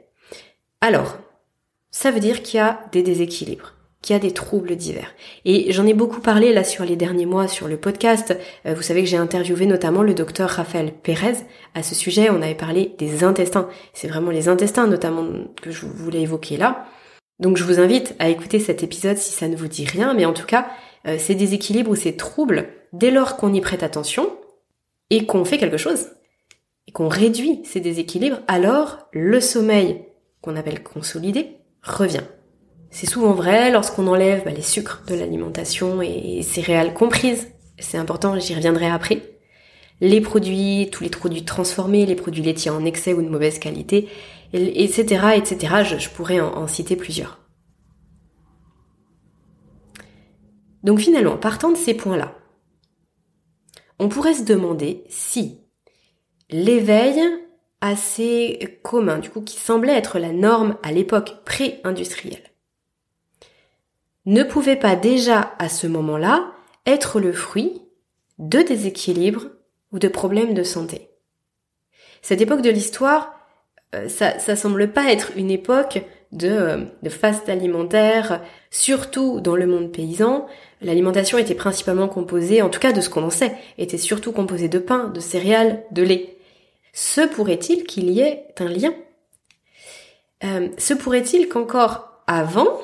Alors, 0.81 1.19
ça 1.91 2.11
veut 2.11 2.21
dire 2.21 2.43
qu'il 2.43 2.57
y 2.57 2.63
a 2.63 2.81
des 2.91 3.03
déséquilibres, 3.03 3.75
qu'il 4.01 4.15
y 4.15 4.19
a 4.19 4.23
des 4.23 4.33
troubles 4.33 4.75
divers. 4.77 5.13
Et 5.45 5.73
j'en 5.73 5.87
ai 5.87 5.93
beaucoup 5.93 6.23
parlé 6.23 6.55
là 6.55 6.65
sur 6.65 6.87
les 6.87 6.97
derniers 6.97 7.27
mois 7.27 7.49
sur 7.49 7.69
le 7.69 7.77
podcast. 7.77 8.35
Euh, 8.65 8.73
vous 8.73 8.83
savez 8.83 9.03
que 9.03 9.11
j'ai 9.11 9.19
interviewé 9.19 9.67
notamment 9.67 10.03
le 10.03 10.15
docteur 10.15 10.49
Raphaël 10.49 10.95
Pérez 11.03 11.37
à 11.75 11.83
ce 11.83 11.95
sujet. 11.95 12.31
On 12.31 12.41
avait 12.41 12.55
parlé 12.55 12.95
des 12.97 13.25
intestins. 13.25 13.69
C'est 13.93 14.09
vraiment 14.09 14.31
les 14.31 14.49
intestins 14.49 14.87
notamment 14.87 15.27
que 15.61 15.71
je 15.71 15.85
voulais 15.85 16.23
évoquer 16.23 16.57
là. 16.57 16.87
Donc 17.41 17.57
je 17.57 17.65
vous 17.65 17.81
invite 17.81 18.15
à 18.19 18.29
écouter 18.29 18.61
cet 18.61 18.83
épisode 18.83 19.17
si 19.17 19.33
ça 19.33 19.49
ne 19.49 19.57
vous 19.57 19.67
dit 19.67 19.87
rien, 19.87 20.13
mais 20.15 20.27
en 20.27 20.35
tout 20.35 20.47
cas, 20.47 20.69
euh, 21.07 21.17
ces 21.19 21.35
déséquilibres 21.35 21.91
ou 21.91 21.97
ces 21.97 22.15
troubles, 22.15 22.69
dès 22.93 23.11
lors 23.11 23.37
qu'on 23.37 23.55
y 23.55 23.63
prête 23.63 23.83
attention 23.83 24.31
et 25.09 25.25
qu'on 25.25 25.47
fait 25.47 25.59
quelque 25.59 25.79
chose, 25.79 26.09
et 26.87 26.93
qu'on 26.93 27.09
réduit 27.09 27.63
ces 27.65 27.81
déséquilibres, 27.81 28.41
alors 28.47 29.09
le 29.13 29.41
sommeil, 29.41 30.05
qu'on 30.43 30.55
appelle 30.55 30.83
consolidé, 30.83 31.57
revient. 31.83 32.25
C'est 32.91 33.09
souvent 33.09 33.33
vrai 33.33 33.71
lorsqu'on 33.71 34.07
enlève 34.07 34.45
bah, 34.45 34.51
les 34.51 34.63
sucres 34.63 35.03
de 35.07 35.15
l'alimentation 35.15 36.03
et, 36.03 36.43
céréales 36.43 36.93
comprises, 36.93 37.49
c'est 37.79 37.97
important, 37.97 38.39
j'y 38.39 38.55
reviendrai 38.55 38.87
après, 38.87 39.23
les 40.03 40.21
produits, 40.21 40.89
tous 40.93 41.03
les 41.03 41.11
produits 41.11 41.45
transformés, 41.45 42.05
les 42.05 42.15
produits 42.15 42.43
laitiers 42.43 42.71
en 42.71 42.85
excès 42.85 43.15
ou 43.15 43.23
de 43.23 43.29
mauvaise 43.29 43.59
qualité, 43.59 44.09
etc., 44.53 45.33
etc. 45.37 45.97
Je, 45.99 46.09
pourrais 46.09 46.41
en, 46.41 46.67
citer 46.67 46.97
plusieurs. 46.97 47.39
Donc 50.83 50.99
finalement, 50.99 51.37
partant 51.37 51.71
de 51.71 51.77
ces 51.77 51.95
points-là, 51.95 52.35
on 53.99 54.09
pourrait 54.09 54.35
se 54.35 54.45
demander 54.45 55.05
si 55.09 55.61
l'éveil 56.49 57.21
assez 57.81 58.81
commun, 58.83 59.19
du 59.19 59.31
coup 59.31 59.43
qui 59.43 59.59
semblait 59.59 59.97
être 59.97 60.19
la 60.19 60.33
norme 60.33 60.77
à 60.83 60.93
l'époque 60.93 61.45
pré-industrielle, 61.45 62.51
ne 64.27 64.43
pouvait 64.43 64.77
pas 64.77 64.97
déjà 64.97 65.55
à 65.59 65.69
ce 65.69 65.87
moment-là 65.87 66.53
être 66.87 67.21
le 67.21 67.33
fruit 67.33 67.83
de 68.39 68.61
déséquilibres 68.63 69.47
ou 69.93 69.99
de 69.99 70.09
problèmes 70.09 70.55
de 70.55 70.63
santé. 70.63 71.11
Cette 72.23 72.41
époque 72.41 72.63
de 72.63 72.71
l'histoire 72.71 73.40
ça, 74.09 74.39
ça 74.39 74.57
semble 74.57 74.93
pas 74.93 75.13
être 75.13 75.33
une 75.37 75.51
époque 75.51 76.03
de, 76.33 76.49
euh, 76.49 76.85
de 77.03 77.09
faste 77.09 77.49
alimentaire, 77.49 78.43
surtout 78.71 79.41
dans 79.41 79.57
le 79.57 79.67
monde 79.67 79.93
paysan. 79.93 80.47
L'alimentation 80.81 81.39
était 81.39 81.55
principalement 81.55 82.09
composée, 82.09 82.63
en 82.63 82.69
tout 82.69 82.81
cas 82.81 82.93
de 82.93 83.01
ce 83.01 83.11
qu'on 83.11 83.25
en 83.25 83.31
sait, 83.31 83.55
était 83.79 83.99
surtout 83.99 84.33
composée 84.33 84.69
de 84.69 84.79
pain, 84.79 85.09
de 85.09 85.21
céréales, 85.21 85.85
de 85.91 86.03
lait. 86.03 86.37
Se 86.93 87.27
pourrait-il 87.27 87.85
qu'il 87.85 88.11
y 88.11 88.21
ait 88.21 88.47
un 88.59 88.69
lien? 88.69 88.95
Euh, 90.45 90.69
Se 90.79 90.95
pourrait-il 90.95 91.49
qu'encore 91.49 92.23
avant, 92.27 92.79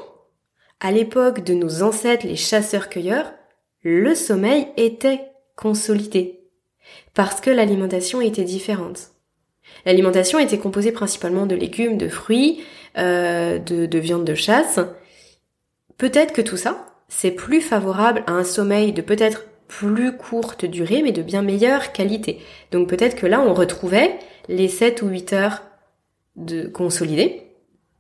à 0.81 0.93
l'époque 0.93 1.43
de 1.45 1.55
nos 1.55 1.83
ancêtres 1.83 2.27
les 2.27 2.37
chasseurs-cueilleurs, 2.37 3.33
le 3.83 4.15
sommeil 4.15 4.69
était 4.77 5.23
consolidé? 5.55 6.41
Parce 7.15 7.41
que 7.41 7.51
l'alimentation 7.51 8.21
était 8.21 8.45
différente 8.45 9.13
L'alimentation 9.85 10.39
était 10.39 10.59
composée 10.59 10.93
principalement 10.93 11.47
de 11.47 11.55
légumes, 11.55 11.97
de 11.97 12.09
fruits, 12.09 12.61
euh, 12.99 13.59
de, 13.59 13.87
de 13.87 13.99
viande 13.99 14.25
de 14.25 14.35
chasse. 14.35 14.81
Peut-être 15.97 16.33
que 16.33 16.43
tout 16.43 16.57
ça, 16.57 16.87
c'est 17.09 17.31
plus 17.31 17.61
favorable 17.61 18.25
à 18.27 18.33
un 18.33 18.45
sommeil 18.45 18.93
de 18.93 19.03
peut-être 19.03 19.45
plus 19.69 20.17
courte 20.17 20.65
durée, 20.65 21.03
mais 21.03 21.13
de 21.13 21.23
bien 21.23 21.43
meilleure 21.43 21.93
qualité. 21.93 22.41
Donc 22.71 22.89
peut-être 22.89 23.17
que 23.17 23.27
là, 23.27 23.41
on 23.41 23.55
retrouvait 23.55 24.19
les 24.49 24.69
7 24.69 25.03
ou 25.03 25.09
8 25.09 25.33
heures 25.33 25.63
de 26.37 26.67
consolidé. 26.67 27.43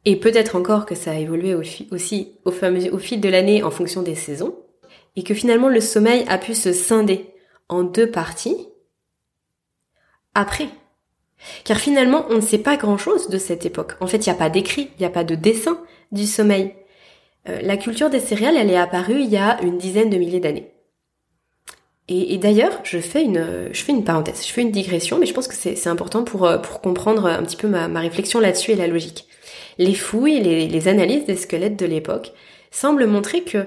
Et 0.05 0.17
peut-être 0.17 0.55
encore 0.55 0.87
que 0.87 0.95
ça 0.95 1.11
a 1.13 1.17
évolué 1.17 1.55
aussi 1.55 1.89
au, 1.91 1.97
au 2.51 2.99
fil 2.99 3.21
de 3.21 3.29
l'année 3.29 3.65
en 3.65 3.73
fonction 3.73 4.03
des 4.03 4.15
saisons. 4.15 4.57
Et 5.17 5.25
que 5.25 5.35
finalement, 5.35 5.69
le 5.69 5.81
sommeil 5.81 6.25
a 6.29 6.39
pu 6.39 6.55
se 6.55 6.73
scinder 6.73 7.27
en 7.69 7.83
deux 7.83 8.11
parties 8.11 8.69
après 10.35 10.69
car 11.65 11.79
finalement, 11.79 12.27
on 12.31 12.37
ne 12.37 12.41
sait 12.41 12.59
pas 12.59 12.77
grand-chose 12.77 13.29
de 13.29 13.39
cette 13.39 13.67
époque. 13.67 13.93
En 14.01 14.07
fait, 14.07 14.19
il 14.19 14.29
n'y 14.29 14.35
a 14.35 14.39
pas 14.39 14.51
d'écrit, 14.51 14.91
il 14.99 15.01
n'y 15.01 15.07
a 15.07 15.11
pas 15.11 15.25
de 15.25 15.35
dessin 15.35 15.79
du 16.13 16.27
sommeil. 16.27 16.75
Euh, 17.49 17.61
la 17.63 17.77
culture 17.77 18.11
des 18.11 18.21
céréales, 18.21 18.57
elle 18.57 18.71
est 18.71 18.77
apparue 18.77 19.21
il 19.21 19.31
y 19.31 19.37
a 19.37 19.61
une 19.63 19.79
dizaine 19.79 20.11
de 20.11 20.17
milliers 20.17 20.41
d'années. 20.41 20.73
Et, 22.09 22.39
d'ailleurs, 22.39 22.79
je 22.85 22.99
fais 22.99 23.25
une, 23.25 24.05
parenthèse, 24.05 24.47
je 24.47 24.53
fais 24.53 24.63
une 24.63 24.71
digression, 24.71 25.19
mais 25.19 25.27
je 25.27 25.35
pense 25.35 25.49
que 25.49 25.57
c'est 25.57 25.89
important 25.89 26.23
pour, 26.23 26.47
euh, 26.47 26.59
pour 26.59 26.81
comprendre 26.81 27.27
un 27.27 27.43
petit 27.43 27.57
peu 27.57 27.67
ma, 27.67 27.89
réflexion 27.99 28.39
là-dessus 28.39 28.71
et 28.71 28.77
la 28.77 28.87
logique. 28.87 29.27
Les 29.79 29.95
fouilles, 29.95 30.41
les, 30.41 30.69
les 30.69 30.89
analyses 30.89 31.25
des 31.25 31.35
squelettes 31.35 31.77
de 31.77 31.85
l'époque 31.85 32.33
semblent 32.71 33.07
montrer 33.07 33.43
que 33.43 33.67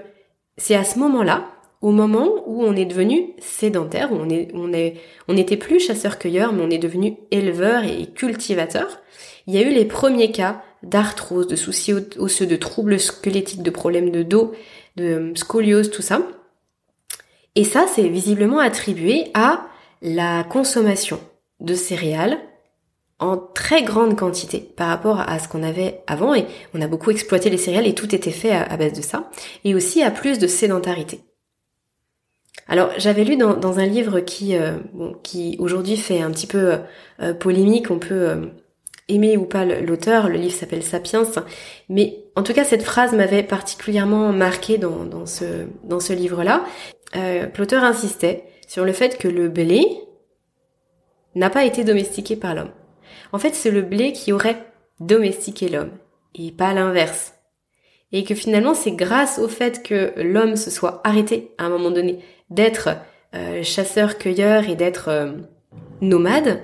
c'est 0.58 0.76
à 0.76 0.86
ce 0.86 1.00
moment-là 1.00 1.50
au 1.82 1.92
moment 1.92 2.44
où 2.46 2.63
on 2.63 2.76
est 2.76 2.86
devenu 2.86 3.34
sédentaire, 3.39 4.12
où 4.12 4.15
on 4.15 4.30
est, 4.30 4.50
on 4.54 4.74
est, 4.74 4.96
on 5.28 5.34
n'était 5.34 5.58
plus 5.58 5.80
chasseur-cueilleur, 5.80 6.52
mais 6.52 6.63
on 6.63 6.70
est 6.70 6.78
devenu 6.78 7.18
éleveur 7.32 7.84
et 7.84 8.08
cultivateur, 8.08 9.00
il 9.48 9.56
y 9.56 9.58
a 9.58 9.62
eu 9.62 9.74
les 9.74 9.86
premiers 9.86 10.32
cas 10.32 10.62
d'arthrose, 10.84 11.48
de 11.48 11.56
soucis 11.56 11.94
osseux, 12.18 12.46
de 12.46 12.56
troubles 12.56 13.00
squelettiques, 13.00 13.63
de 13.63 13.70
problèmes 13.70 14.12
de 14.12 14.24
dos, 14.24 14.54
de 14.96 15.06
euh, 15.06 15.36
scoliose, 15.36 15.92
tout 15.92 16.02
ça. 16.02 16.22
Et 17.56 17.63
ça, 17.63 17.86
c'est 17.88 18.08
visiblement 18.08 18.60
attribué 18.60 19.32
à 19.34 19.68
la 20.02 20.44
consommation 20.44 21.20
de 21.60 21.74
céréales 21.74 22.38
en 23.20 23.38
très 23.38 23.84
grande 23.84 24.18
quantité 24.18 24.60
par 24.60 24.88
rapport 24.88 25.20
à 25.20 25.39
ce 25.39 25.50
qu'on 25.50 25.63
avait 25.63 26.02
avant 26.08 26.34
et 26.34 26.46
on 26.74 26.82
a 26.82 26.88
beaucoup 26.88 27.12
exploité 27.12 27.50
les 27.50 27.58
céréales 27.58 27.88
et 27.88 27.96
tout 27.96 28.15
était 28.15 28.32
fait 28.32 28.52
à 28.52 28.78
base 28.78 28.94
de 28.94 29.02
ça 29.02 29.30
et 29.65 29.76
aussi 29.76 30.02
à 30.02 30.12
plus 30.12 30.39
de 30.39 30.48
sédentarité. 30.48 31.20
Alors 32.70 32.92
j'avais 32.98 33.24
lu 33.24 33.36
dans, 33.36 33.80
un 33.80 33.86
livre 33.88 34.20
qui, 34.20 34.56
euh, 34.56 34.78
qui 35.24 35.58
aujourd'hui 35.60 35.98
fait 35.98 36.22
un 36.22 36.30
petit 36.30 36.46
peu 36.46 36.78
euh, 37.20 37.34
polémique, 37.34 37.90
on 37.90 37.98
peut 37.98 38.30
euh, 38.30 38.46
aimer 39.08 39.38
ou 39.38 39.46
pas 39.46 39.66
l'auteur, 39.66 40.30
le 40.30 40.38
livre 40.38 40.54
s'appelle 40.54 40.84
Sapiens, 40.84 41.24
mais 41.90 42.24
en 42.36 42.44
tout 42.44 42.54
cas 42.54 42.64
cette 42.64 42.84
phrase 42.84 43.14
m'avait 43.14 43.42
particulièrement 43.42 44.32
marqué 44.32 44.78
dans, 44.78 45.04
dans 45.04 45.26
ce, 45.26 45.66
dans 45.84 46.00
ce 46.00 46.14
livre-là. 46.14 46.64
l'auteur 47.58 47.84
insistait 47.84 48.44
sur 48.68 48.86
le 48.86 48.94
fait 48.94 49.18
que 49.18 49.28
le 49.28 49.50
blé 49.50 49.84
n'a 51.34 51.50
pas 51.50 51.66
été 51.66 51.84
domestiqué 51.84 52.36
par 52.36 52.54
l'homme. 52.54 52.72
En 53.34 53.40
fait 53.40 53.56
c'est 53.56 53.72
le 53.72 53.82
blé 53.82 54.14
qui 54.14 54.32
aurait 54.32 54.64
domestiqué 55.00 55.70
l'homme, 55.70 55.92
et 56.36 56.52
pas 56.52 56.76
l'inverse 56.76 57.34
et 58.12 58.24
que 58.24 58.36
finalement 58.36 58.74
c'est 58.74 58.91
grâce 58.91 59.39
au 59.39 59.48
fait 59.48 59.84
que 59.84 60.13
l'homme 60.17 60.56
se 60.56 60.72
soit 60.72 61.02
arrêté 61.04 61.52
à 61.58 61.65
un 61.65 61.69
moment 61.69 61.91
donné 61.91 62.19
d'être 62.50 62.89
euh, 63.36 63.63
chasseur-cueilleur 63.63 64.67
et 64.69 64.76
d'être 64.76 65.10
euh, 65.10 65.34
nomade 66.02 66.62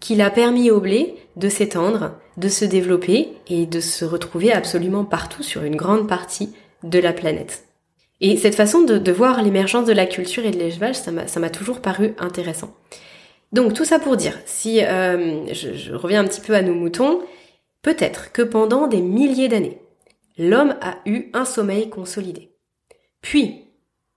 qu'il 0.00 0.20
a 0.22 0.30
permis 0.30 0.70
au 0.70 0.80
blé 0.80 1.14
de 1.36 1.48
s'étendre, 1.48 2.18
de 2.36 2.48
se 2.48 2.64
développer 2.64 3.28
et 3.48 3.66
de 3.66 3.80
se 3.80 4.04
retrouver 4.04 4.52
absolument 4.52 5.04
partout 5.04 5.42
sur 5.42 5.62
une 5.62 5.76
grande 5.76 6.08
partie 6.08 6.54
de 6.82 6.98
la 6.98 7.12
planète. 7.12 7.64
Et 8.20 8.36
cette 8.36 8.54
façon 8.54 8.82
de, 8.82 9.12
voir 9.12 9.42
l'émergence 9.42 9.86
de 9.86 9.92
la 9.92 10.06
culture 10.06 10.44
et 10.44 10.50
de 10.50 10.58
l'élevage, 10.58 10.96
ça 10.96 11.40
m'a 11.40 11.50
toujours 11.50 11.80
paru 11.80 12.14
intéressant. 12.18 12.74
Donc 13.52 13.74
tout 13.74 13.84
ça 13.84 13.98
pour 13.98 14.16
dire, 14.16 14.38
si 14.46 14.82
euh, 14.84 15.52
je 15.52 15.94
reviens 15.94 16.20
un 16.20 16.26
petit 16.26 16.40
peu 16.40 16.54
à 16.54 16.62
nos 16.62 16.74
moutons, 16.74 17.20
peut-être 17.82 18.30
que 18.32 18.42
pendant 18.42 18.86
des 18.86 19.00
milliers 19.00 19.48
d'années, 19.48 19.80
l'homme 20.40 20.74
a 20.80 20.98
eu 21.06 21.30
un 21.34 21.44
sommeil 21.44 21.90
consolidé. 21.90 22.50
Puis, 23.20 23.66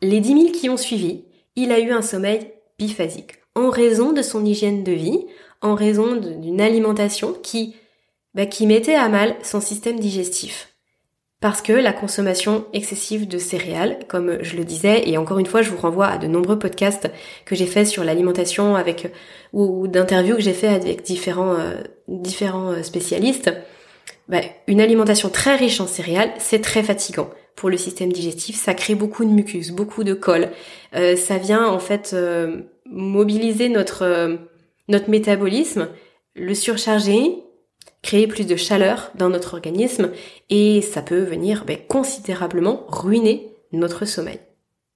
les 0.01 0.21
dix 0.21 0.33
mille 0.33 0.51
qui 0.53 0.69
ont 0.69 0.77
suivi, 0.77 1.25
il 1.55 1.71
a 1.71 1.79
eu 1.79 1.91
un 1.91 2.01
sommeil 2.01 2.51
biphasique, 2.79 3.33
en 3.55 3.69
raison 3.69 4.13
de 4.13 4.21
son 4.21 4.45
hygiène 4.45 4.83
de 4.83 4.93
vie, 4.93 5.25
en 5.61 5.75
raison 5.75 6.15
d'une 6.15 6.61
alimentation 6.61 7.33
qui, 7.33 7.75
bah, 8.33 8.45
qui 8.45 8.65
mettait 8.67 8.95
à 8.95 9.09
mal 9.09 9.35
son 9.43 9.61
système 9.61 9.99
digestif. 9.99 10.69
Parce 11.41 11.61
que 11.61 11.73
la 11.73 11.91
consommation 11.91 12.65
excessive 12.71 13.27
de 13.27 13.37
céréales, 13.37 13.99
comme 14.07 14.41
je 14.41 14.55
le 14.55 14.63
disais, 14.63 15.09
et 15.09 15.17
encore 15.17 15.39
une 15.39 15.45
fois, 15.45 15.61
je 15.61 15.71
vous 15.71 15.77
renvoie 15.77 16.07
à 16.07 16.17
de 16.17 16.27
nombreux 16.27 16.57
podcasts 16.57 17.11
que 17.43 17.53
j'ai 17.53 17.65
fait 17.65 17.83
sur 17.83 18.05
l'alimentation 18.05 18.77
avec 18.77 19.11
ou, 19.51 19.89
d'interviews 19.89 20.37
que 20.37 20.41
j'ai 20.41 20.53
fait 20.53 20.69
avec 20.69 21.03
différents 21.03 21.55
euh, 21.55 21.81
euh, 22.07 22.83
spécialistes, 22.83 23.51
bah, 24.29 24.41
une 24.67 24.81
alimentation 24.81 25.29
très 25.29 25.55
riche 25.55 25.79
en 25.81 25.87
céréales, 25.87 26.31
c'est 26.37 26.61
très 26.61 26.83
fatigant 26.83 27.29
pour 27.55 27.69
le 27.69 27.77
système 27.77 28.11
digestif. 28.11 28.55
Ça 28.55 28.73
crée 28.73 28.95
beaucoup 28.95 29.25
de 29.25 29.29
mucus, 29.29 29.71
beaucoup 29.71 30.03
de 30.03 30.13
colle. 30.13 30.49
Euh, 30.95 31.15
ça 31.15 31.37
vient 31.37 31.67
en 31.67 31.79
fait 31.79 32.11
euh, 32.13 32.61
mobiliser 32.85 33.69
notre 33.69 34.03
euh, 34.03 34.35
notre 34.87 35.09
métabolisme 35.09 35.87
le 36.35 36.53
surcharger, 36.53 37.43
créer 38.01 38.27
plus 38.27 38.47
de 38.47 38.55
chaleur 38.55 39.11
dans 39.15 39.29
notre 39.29 39.53
organisme 39.53 40.11
et 40.49 40.81
ça 40.81 41.01
peut 41.01 41.21
venir 41.21 41.63
ben, 41.65 41.77
considérablement 41.87 42.85
ruiner 42.87 43.51
notre 43.71 44.05
sommeil. 44.05 44.39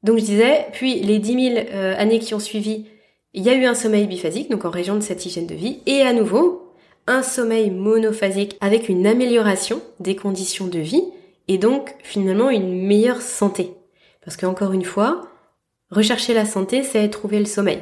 Donc 0.04 0.20
je 0.20 0.26
disais, 0.26 0.68
puis 0.74 1.00
les 1.00 1.20
10 1.20 1.54
000 1.54 1.66
euh, 1.72 1.96
années 1.98 2.20
qui 2.20 2.34
ont 2.34 2.40
suivi, 2.40 2.86
il 3.34 3.44
y 3.44 3.50
a 3.50 3.56
eu 3.56 3.66
un 3.66 3.74
sommeil 3.74 4.08
biphasique, 4.08 4.50
donc 4.50 4.66
en 4.66 4.70
région 4.70 4.96
de 4.96 5.02
cette 5.02 5.26
hygiène 5.26 5.48
de 5.48 5.56
vie, 5.56 5.80
et 5.86 6.02
à 6.02 6.14
nouveau, 6.14 6.67
un 7.08 7.24
sommeil 7.24 7.72
monophasique 7.72 8.58
avec 8.62 8.90
une 8.90 9.08
amélioration 9.08 9.82
des 10.00 10.16
conditions 10.16 10.68
de 10.68 10.80
vie, 10.80 11.04
et 11.48 11.58
donc 11.58 11.96
finalement 12.04 12.50
une 12.50 12.86
meilleure 12.86 13.22
santé. 13.22 13.74
Parce 14.24 14.38
qu'encore 14.38 14.74
une 14.74 14.84
fois, 14.84 15.22
rechercher 15.90 16.34
la 16.34 16.46
santé, 16.46 16.84
c'est 16.84 17.10
trouver 17.10 17.40
le 17.40 17.46
sommeil. 17.46 17.82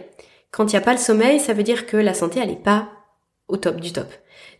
Quand 0.51 0.65
il 0.65 0.75
n'y 0.75 0.81
a 0.81 0.85
pas 0.85 0.93
le 0.93 0.99
sommeil, 0.99 1.39
ça 1.39 1.53
veut 1.53 1.63
dire 1.63 1.88
que 1.88 1.97
la 1.97 2.13
santé, 2.13 2.39
elle 2.39 2.49
n'est 2.49 2.55
pas 2.55 2.89
au 3.47 3.57
top 3.57 3.81
du 3.81 3.91
top. 3.91 4.07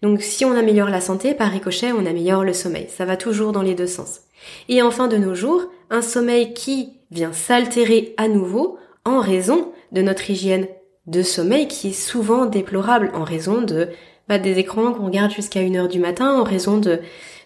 Donc 0.01 0.21
si 0.21 0.45
on 0.45 0.51
améliore 0.51 0.89
la 0.89 1.01
santé, 1.01 1.34
par 1.34 1.51
ricochet, 1.51 1.91
on 1.91 2.06
améliore 2.06 2.43
le 2.43 2.54
sommeil. 2.54 2.88
Ça 2.89 3.06
va 3.06 3.17
toujours 3.17 3.51
dans 3.51 3.62
les 3.62 3.75
deux 3.75 3.88
sens. 3.88 4.21
Et 4.67 4.82
enfin, 4.82 5.08
de 5.08 5.17
nos 5.17 5.36
jours, 5.36 5.63
un 5.89 6.01
sommeil 6.01 6.54
qui 6.54 6.93
vient 7.12 7.34
s'altérer 7.34 8.13
à 8.17 8.28
nouveau 8.28 8.78
en 9.06 9.19
raison 9.19 9.71
de 9.91 10.01
notre 10.01 10.30
hygiène 10.30 10.67
de 11.08 11.21
sommeil 11.21 11.67
qui 11.67 11.89
est 11.89 11.93
souvent 11.93 12.45
déplorable 12.45 13.12
en 13.13 13.23
raison 13.23 13.62
de 13.62 13.89
bah, 14.28 14.40
des 14.40 14.58
écrans 14.60 14.94
qu'on 14.94 15.06
regarde 15.06 15.32
jusqu'à 15.32 15.62
une 15.62 15.76
heure 15.76 15.88
du 15.88 16.00
matin, 16.00 16.40
en 16.40 16.44
raison 16.44 16.78
de, 16.78 17.00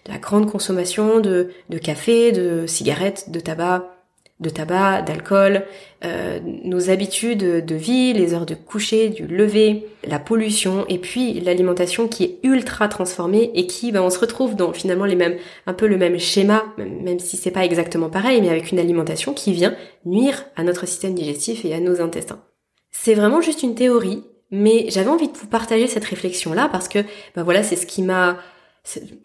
la 0.06 0.18
grande 0.18 0.50
consommation 0.50 1.20
de, 1.20 1.50
café, 1.82 2.32
de 2.32 2.66
cigarettes, 2.66 3.30
de 3.30 3.40
tabac, 3.40 3.96
de 4.40 4.48
tabac, 4.48 5.02
d'alcool, 5.02 5.64
euh, 6.02 6.40
nos 6.64 6.88
habitudes 6.88 7.64
de 7.64 7.74
vie, 7.74 8.14
les 8.14 8.32
heures 8.32 8.46
de 8.46 8.54
coucher, 8.54 9.10
du 9.10 9.26
lever, 9.26 9.86
la 10.02 10.18
pollution, 10.18 10.86
et 10.88 10.98
puis 10.98 11.40
l'alimentation 11.40 12.08
qui 12.08 12.24
est 12.24 12.38
ultra 12.42 12.88
transformée 12.88 13.50
et 13.54 13.66
qui, 13.66 13.92
ben, 13.92 14.00
on 14.00 14.08
se 14.08 14.18
retrouve 14.18 14.56
dans 14.56 14.72
finalement 14.72 15.04
les 15.04 15.16
mêmes, 15.16 15.36
un 15.66 15.74
peu 15.74 15.86
le 15.86 15.98
même 15.98 16.18
schéma, 16.18 16.64
même 16.78 17.18
si 17.18 17.36
c'est 17.36 17.50
pas 17.50 17.66
exactement 17.66 18.08
pareil, 18.08 18.40
mais 18.40 18.48
avec 18.48 18.72
une 18.72 18.78
alimentation 18.78 19.34
qui 19.34 19.52
vient 19.52 19.74
nuire 20.06 20.46
à 20.56 20.64
notre 20.64 20.86
système 20.86 21.14
digestif 21.14 21.66
et 21.66 21.74
à 21.74 21.80
nos 21.80 22.00
intestins. 22.00 22.42
C'est 22.90 23.14
vraiment 23.14 23.42
juste 23.42 23.62
une 23.62 23.74
théorie, 23.74 24.24
mais 24.50 24.86
j'avais 24.88 25.10
envie 25.10 25.28
de 25.28 25.36
vous 25.36 25.46
partager 25.46 25.86
cette 25.86 26.04
réflexion-là 26.04 26.68
parce 26.70 26.88
que, 26.88 27.00
ben 27.34 27.42
voilà, 27.42 27.62
c'est 27.62 27.76
ce 27.76 27.86
qui 27.86 28.02
m'a 28.02 28.38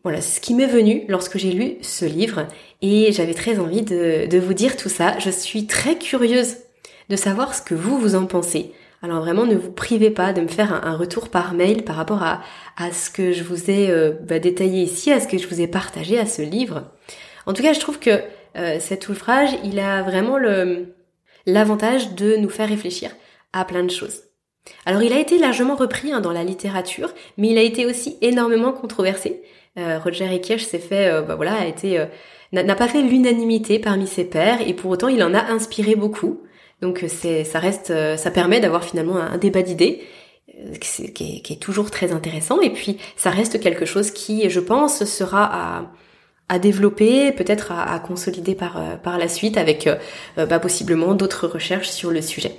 voilà 0.03 0.21
ce 0.21 0.39
qui 0.41 0.53
m'est 0.53 0.67
venu 0.67 1.05
lorsque 1.07 1.37
j'ai 1.37 1.51
lu 1.51 1.77
ce 1.81 2.05
livre 2.05 2.47
et 2.81 3.11
j'avais 3.11 3.33
très 3.33 3.59
envie 3.59 3.81
de, 3.81 4.37
vous 4.37 4.53
dire 4.53 4.77
tout 4.77 4.89
ça. 4.89 5.17
Je 5.19 5.29
suis 5.29 5.65
très 5.65 5.97
curieuse 5.97 6.57
de 7.09 7.15
savoir 7.15 7.55
ce 7.55 7.61
que 7.61 7.73
vous 7.75 7.97
vous 7.97 8.15
en 8.15 8.25
pensez. 8.25 8.73
Alors 9.01 9.21
vraiment, 9.21 9.45
ne 9.45 9.55
vous 9.55 9.71
privez 9.71 10.09
pas 10.09 10.33
de 10.33 10.41
me 10.41 10.47
faire 10.47 10.85
un, 10.85 10.97
retour 10.97 11.29
par 11.29 11.53
mail 11.53 11.83
par 11.83 11.95
rapport 11.95 12.23
à, 12.23 12.41
ce 12.91 13.09
que 13.09 13.31
je 13.31 13.43
vous 13.43 13.69
ai 13.69 13.89
euh, 13.89 14.13
bah, 14.21 14.39
détaillé 14.39 14.83
ici, 14.83 15.11
à 15.11 15.19
ce 15.19 15.27
que 15.27 15.37
je 15.37 15.47
vous 15.47 15.61
ai 15.61 15.67
partagé 15.67 16.17
à 16.17 16.25
ce 16.25 16.41
livre. 16.41 16.91
En 17.45 17.53
tout 17.53 17.61
cas, 17.61 17.73
je 17.73 17.79
trouve 17.79 17.99
que 17.99 18.21
euh, 18.57 18.77
cet 18.79 19.09
ouvrage, 19.09 19.49
il 19.63 19.79
a 19.79 20.01
vraiment 20.01 20.37
l'avantage 21.45 22.15
de 22.15 22.35
nous 22.37 22.49
faire 22.49 22.69
réfléchir 22.69 23.11
à 23.53 23.63
plein 23.63 23.83
de 23.83 23.91
choses. 23.91 24.24
Alors 24.85 25.01
il 25.01 25.13
a 25.13 25.19
été 25.19 25.37
largement 25.37 25.75
repris 25.75 26.11
hein, 26.11 26.21
dans 26.21 26.31
la 26.31 26.43
littérature, 26.43 27.13
mais 27.37 27.49
il 27.49 27.57
a 27.57 27.61
été 27.61 27.85
aussi 27.85 28.17
énormément 28.21 28.71
controversé. 28.71 29.41
Euh, 29.77 29.99
Roger 29.99 30.33
Ekirch 30.33 30.63
s'est 30.63 30.79
fait, 30.79 31.07
euh, 31.07 31.21
bah 31.21 31.35
voilà, 31.35 31.55
a 31.55 31.65
été, 31.65 31.99
euh, 31.99 32.05
n'a 32.51 32.75
pas 32.75 32.87
fait 32.87 33.01
l'unanimité 33.01 33.79
parmi 33.79 34.07
ses 34.07 34.23
pairs, 34.23 34.59
et 34.65 34.73
pour 34.73 34.91
autant 34.91 35.07
il 35.07 35.21
en 35.23 35.33
a 35.33 35.41
inspiré 35.51 35.95
beaucoup. 35.95 36.41
Donc 36.81 37.03
c'est, 37.07 37.43
ça 37.43 37.59
reste, 37.59 37.93
ça 38.17 38.31
permet 38.31 38.59
d'avoir 38.59 38.83
finalement 38.83 39.17
un, 39.17 39.37
débat 39.37 39.61
d'idées 39.61 40.03
qui 40.79 41.43
est, 41.49 41.59
toujours 41.59 41.89
très 41.89 42.11
intéressant. 42.11 42.61
Et 42.61 42.69
puis 42.69 42.97
ça 43.15 43.29
reste 43.29 43.59
quelque 43.59 43.85
chose 43.85 44.11
qui, 44.11 44.49
je 44.49 44.59
pense, 44.59 45.03
sera 45.05 45.43
à 45.43 45.91
à 46.47 46.59
développer, 46.59 47.31
peut-être 47.31 47.71
à, 47.71 47.97
consolider 47.99 48.53
par 48.53 48.99
par 49.01 49.17
la 49.17 49.27
suite 49.27 49.57
avec 49.57 49.89
bah, 50.37 50.59
possiblement 50.59 51.15
d'autres 51.15 51.47
recherches 51.47 51.89
sur 51.89 52.11
le 52.11 52.21
sujet. 52.21 52.51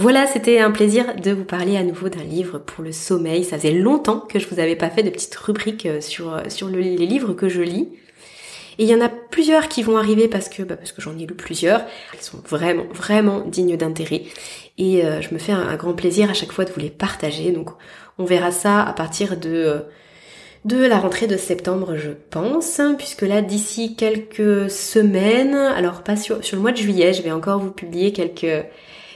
Voilà, 0.00 0.28
c'était 0.28 0.60
un 0.60 0.70
plaisir 0.70 1.16
de 1.16 1.32
vous 1.32 1.42
parler 1.42 1.76
à 1.76 1.82
nouveau 1.82 2.08
d'un 2.08 2.22
livre 2.22 2.60
pour 2.60 2.84
le 2.84 2.92
sommeil. 2.92 3.42
Ça 3.42 3.58
faisait 3.58 3.72
longtemps 3.72 4.20
que 4.20 4.38
je 4.38 4.46
vous 4.46 4.60
avais 4.60 4.76
pas 4.76 4.90
fait 4.90 5.02
de 5.02 5.10
petites 5.10 5.34
rubriques 5.34 5.86
euh, 5.86 6.00
sur, 6.00 6.34
euh, 6.34 6.70
les 6.70 7.04
livres 7.04 7.32
que 7.32 7.48
je 7.48 7.62
lis. 7.62 7.88
Et 8.78 8.84
il 8.84 8.88
y 8.88 8.94
en 8.94 9.00
a 9.00 9.08
plusieurs 9.08 9.66
qui 9.66 9.82
vont 9.82 9.96
arriver 9.96 10.28
parce 10.28 10.48
que, 10.48 10.62
bah, 10.62 10.76
parce 10.76 10.92
que 10.92 11.02
j'en 11.02 11.18
ai 11.18 11.26
lu 11.26 11.34
plusieurs. 11.34 11.82
Ils 12.14 12.22
sont 12.22 12.38
vraiment, 12.48 12.84
vraiment 12.92 13.40
dignes 13.40 13.76
d'intérêt. 13.76 14.22
Et 14.78 15.04
euh, 15.04 15.20
je 15.20 15.34
me 15.34 15.38
fais 15.40 15.50
un, 15.50 15.74
grand 15.74 15.94
plaisir 15.94 16.30
à 16.30 16.34
chaque 16.34 16.52
fois 16.52 16.64
de 16.64 16.70
vous 16.70 16.78
les 16.78 16.90
partager. 16.90 17.50
Donc 17.50 17.70
on 18.18 18.24
verra 18.24 18.52
ça 18.52 18.84
à 18.84 18.92
partir 18.92 19.36
de, 19.36 19.82
la 20.64 20.98
rentrée 20.98 21.26
de 21.26 21.36
septembre, 21.36 21.96
je 21.96 22.10
pense. 22.30 22.80
Puisque 22.98 23.22
là, 23.22 23.42
d'ici 23.42 23.96
quelques 23.96 24.70
semaines, 24.70 25.56
alors 25.56 26.04
pas 26.04 26.14
sur 26.14 26.38
le 26.52 26.58
mois 26.58 26.70
de 26.70 26.76
juillet, 26.76 27.14
je 27.14 27.22
vais 27.22 27.32
encore 27.32 27.58
vous 27.58 27.72
publier 27.72 28.12
quelques 28.12 28.64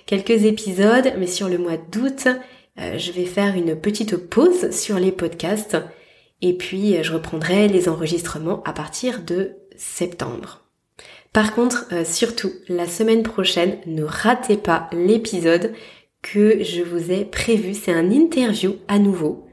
quelques 0.07 0.45
épisodes, 0.45 1.13
mais 1.19 1.27
sur 1.27 1.49
le 1.49 1.59
mois 1.59 1.77
d'août, 1.77 2.29
euh, 2.81 2.99
je 2.99 3.13
vais 3.13 3.27
faire 3.27 3.55
une 3.55 3.77
petite 3.77 4.17
pause 4.17 4.71
sur 4.71 4.99
les 4.99 5.13
podcasts 5.13 5.77
et 6.41 6.55
puis 6.55 6.97
euh, 6.97 7.03
je 7.03 7.13
reprendrai 7.13 7.69
les 7.69 7.89
enregistrements 7.89 8.63
à 8.65 8.73
partir 8.73 9.23
de 9.23 9.53
septembre. 9.77 10.63
Par 11.33 11.55
contre, 11.55 11.87
euh, 11.93 12.05
surtout, 12.05 12.53
la 12.69 12.87
semaine 12.87 13.23
prochaine, 13.23 13.79
ne 13.87 14.05
ratez 14.05 14.57
pas 14.57 14.89
l'épisode 14.93 15.73
que 16.21 16.63
je 16.63 16.83
vous 16.83 17.11
ai 17.11 17.25
prévu. 17.25 17.75
C'est 17.75 17.93
un 17.93 18.11
interview 18.11 18.77
à 18.89 18.99
nouveau 18.99 19.47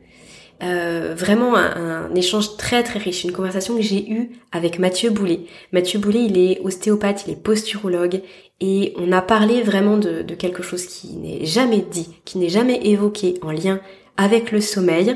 euh, 0.61 1.15
vraiment 1.17 1.55
un, 1.55 2.13
échange 2.15 2.57
très 2.57 2.83
très 2.83 2.99
riche, 2.99 3.23
une 3.23 3.31
conversation 3.31 3.77
que 3.77 3.81
j'ai 3.81 4.09
eue 4.09 4.31
avec 4.51 4.77
Mathieu 4.77 5.09
Boulet. 5.09 5.41
Mathieu 5.71 5.99
Boulet, 5.99 6.25
il 6.25 6.37
est 6.37 6.59
ostéopathe, 6.61 7.23
il 7.27 7.31
est 7.31 7.41
posturologue 7.41 8.21
et 8.59 8.93
on 8.97 9.13
a 9.13 9.21
parlé 9.21 9.61
vraiment 9.61 9.97
de, 9.97 10.21
quelque 10.35 10.61
chose 10.61 10.85
qui 10.85 11.15
n'est 11.15 11.45
jamais 11.45 11.85
dit, 11.89 12.09
qui 12.25 12.39
n'est 12.39 12.49
jamais 12.49 12.79
évoqué 12.83 13.35
en 13.41 13.51
lien 13.51 13.79
avec 14.17 14.51
le 14.51 14.59
sommeil, 14.59 15.15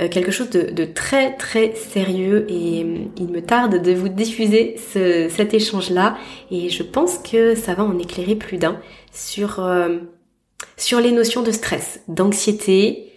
euh, 0.00 0.08
quelque 0.08 0.30
chose 0.30 0.48
de, 0.48 0.84
très 0.86 1.36
très 1.36 1.74
sérieux 1.74 2.46
et 2.48 2.82
euh, 2.82 2.96
il 3.18 3.28
me 3.28 3.42
tarde 3.42 3.82
de 3.82 3.92
vous 3.92 4.08
diffuser 4.08 4.76
cet 4.78 5.52
échange-là 5.52 6.16
et 6.50 6.70
je 6.70 6.82
pense 6.82 7.18
que 7.18 7.54
ça 7.54 7.74
va 7.74 7.84
en 7.84 7.98
éclairer 7.98 8.36
plus 8.36 8.56
d'un 8.56 8.80
sur, 9.12 9.62
sur 10.78 11.00
les 11.00 11.12
notions 11.12 11.42
de 11.42 11.50
stress, 11.50 12.00
d'anxiété, 12.08 13.07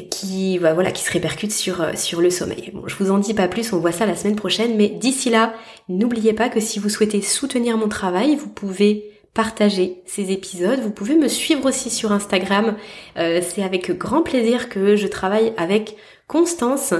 qui 0.00 0.58
bah, 0.58 0.72
voilà 0.74 0.90
qui 0.90 1.04
se 1.04 1.12
répercute 1.12 1.52
sur 1.52 1.82
euh, 1.82 1.92
sur 1.94 2.20
le 2.20 2.30
sommeil. 2.30 2.70
Bon, 2.72 2.86
je 2.86 2.96
vous 2.96 3.10
en 3.10 3.18
dis 3.18 3.34
pas 3.34 3.48
plus, 3.48 3.72
on 3.72 3.78
voit 3.78 3.92
ça 3.92 4.06
la 4.06 4.16
semaine 4.16 4.36
prochaine, 4.36 4.76
mais 4.76 4.88
d'ici 4.88 5.30
là, 5.30 5.54
n'oubliez 5.88 6.32
pas 6.32 6.48
que 6.48 6.60
si 6.60 6.78
vous 6.78 6.88
souhaitez 6.88 7.20
soutenir 7.20 7.76
mon 7.76 7.88
travail, 7.88 8.36
vous 8.36 8.48
pouvez 8.48 9.10
partager 9.34 10.02
ces 10.06 10.30
épisodes. 10.30 10.80
Vous 10.80 10.90
pouvez 10.90 11.16
me 11.16 11.28
suivre 11.28 11.66
aussi 11.66 11.90
sur 11.90 12.12
Instagram. 12.12 12.76
Euh, 13.16 13.40
c'est 13.42 13.62
avec 13.62 13.90
grand 13.96 14.22
plaisir 14.22 14.68
que 14.68 14.96
je 14.96 15.06
travaille 15.06 15.52
avec 15.56 15.96
Constance 16.26 16.94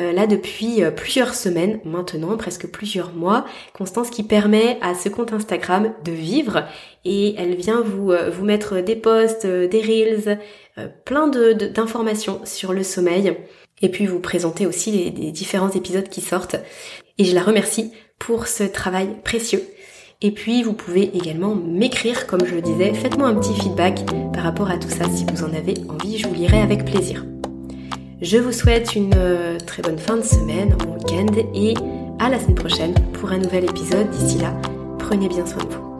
euh, 0.00 0.10
là 0.12 0.26
depuis 0.26 0.80
plusieurs 0.96 1.34
semaines 1.34 1.80
maintenant, 1.84 2.36
presque 2.36 2.66
plusieurs 2.66 3.12
mois. 3.12 3.44
Constance 3.74 4.10
qui 4.10 4.22
permet 4.22 4.78
à 4.80 4.94
ce 4.94 5.08
compte 5.08 5.32
Instagram 5.32 5.92
de 6.04 6.12
vivre 6.12 6.64
et 7.04 7.34
elle 7.36 7.56
vient 7.56 7.82
vous, 7.82 8.12
vous 8.32 8.44
mettre 8.44 8.80
des 8.80 8.96
posts, 8.96 9.46
des 9.46 9.80
reels, 9.80 10.38
euh, 10.78 10.88
plein 11.04 11.28
d'informations 11.28 12.40
sur 12.44 12.72
le 12.72 12.82
sommeil 12.82 13.36
et 13.82 13.90
puis 13.90 14.06
vous 14.06 14.20
présenter 14.20 14.64
aussi 14.64 14.90
les, 14.90 15.30
différents 15.30 15.70
épisodes 15.70 16.08
qui 16.08 16.22
sortent. 16.22 16.56
Et 17.18 17.24
je 17.24 17.34
la 17.34 17.42
remercie 17.42 17.92
pour 18.18 18.46
ce 18.46 18.62
travail 18.62 19.20
précieux. 19.22 19.62
Et 20.24 20.30
puis 20.30 20.62
vous 20.62 20.72
pouvez 20.72 21.16
également 21.16 21.54
m'écrire, 21.56 22.28
comme 22.28 22.46
je 22.46 22.54
le 22.54 22.62
disais, 22.62 22.94
faites-moi 22.94 23.26
un 23.26 23.34
petit 23.34 23.54
feedback 23.54 24.04
par 24.32 24.44
rapport 24.44 24.70
à 24.70 24.78
tout 24.78 24.88
ça 24.88 25.04
si 25.10 25.24
vous 25.24 25.42
en 25.42 25.52
avez 25.52 25.74
envie, 25.88 26.16
je 26.16 26.28
vous 26.28 26.34
lirai 26.34 26.60
avec 26.60 26.84
plaisir. 26.84 27.26
Je 28.20 28.38
vous 28.38 28.52
souhaite 28.52 28.94
une 28.94 29.14
euh, 29.16 29.58
très 29.58 29.82
bonne 29.82 29.98
fin 29.98 30.16
de 30.16 30.22
semaine, 30.22 30.76
bon 30.78 30.94
week-end 30.94 31.26
et 31.54 31.74
à 32.20 32.28
la 32.28 32.38
semaine 32.38 32.54
prochaine 32.54 32.94
pour 33.14 33.32
un 33.32 33.38
nouvel 33.38 33.64
épisode. 33.64 34.08
D'ici 34.10 34.38
là, 34.38 34.54
prenez 35.00 35.28
bien 35.28 35.44
soin 35.44 35.64
de 35.64 35.70
vous. 35.74 35.91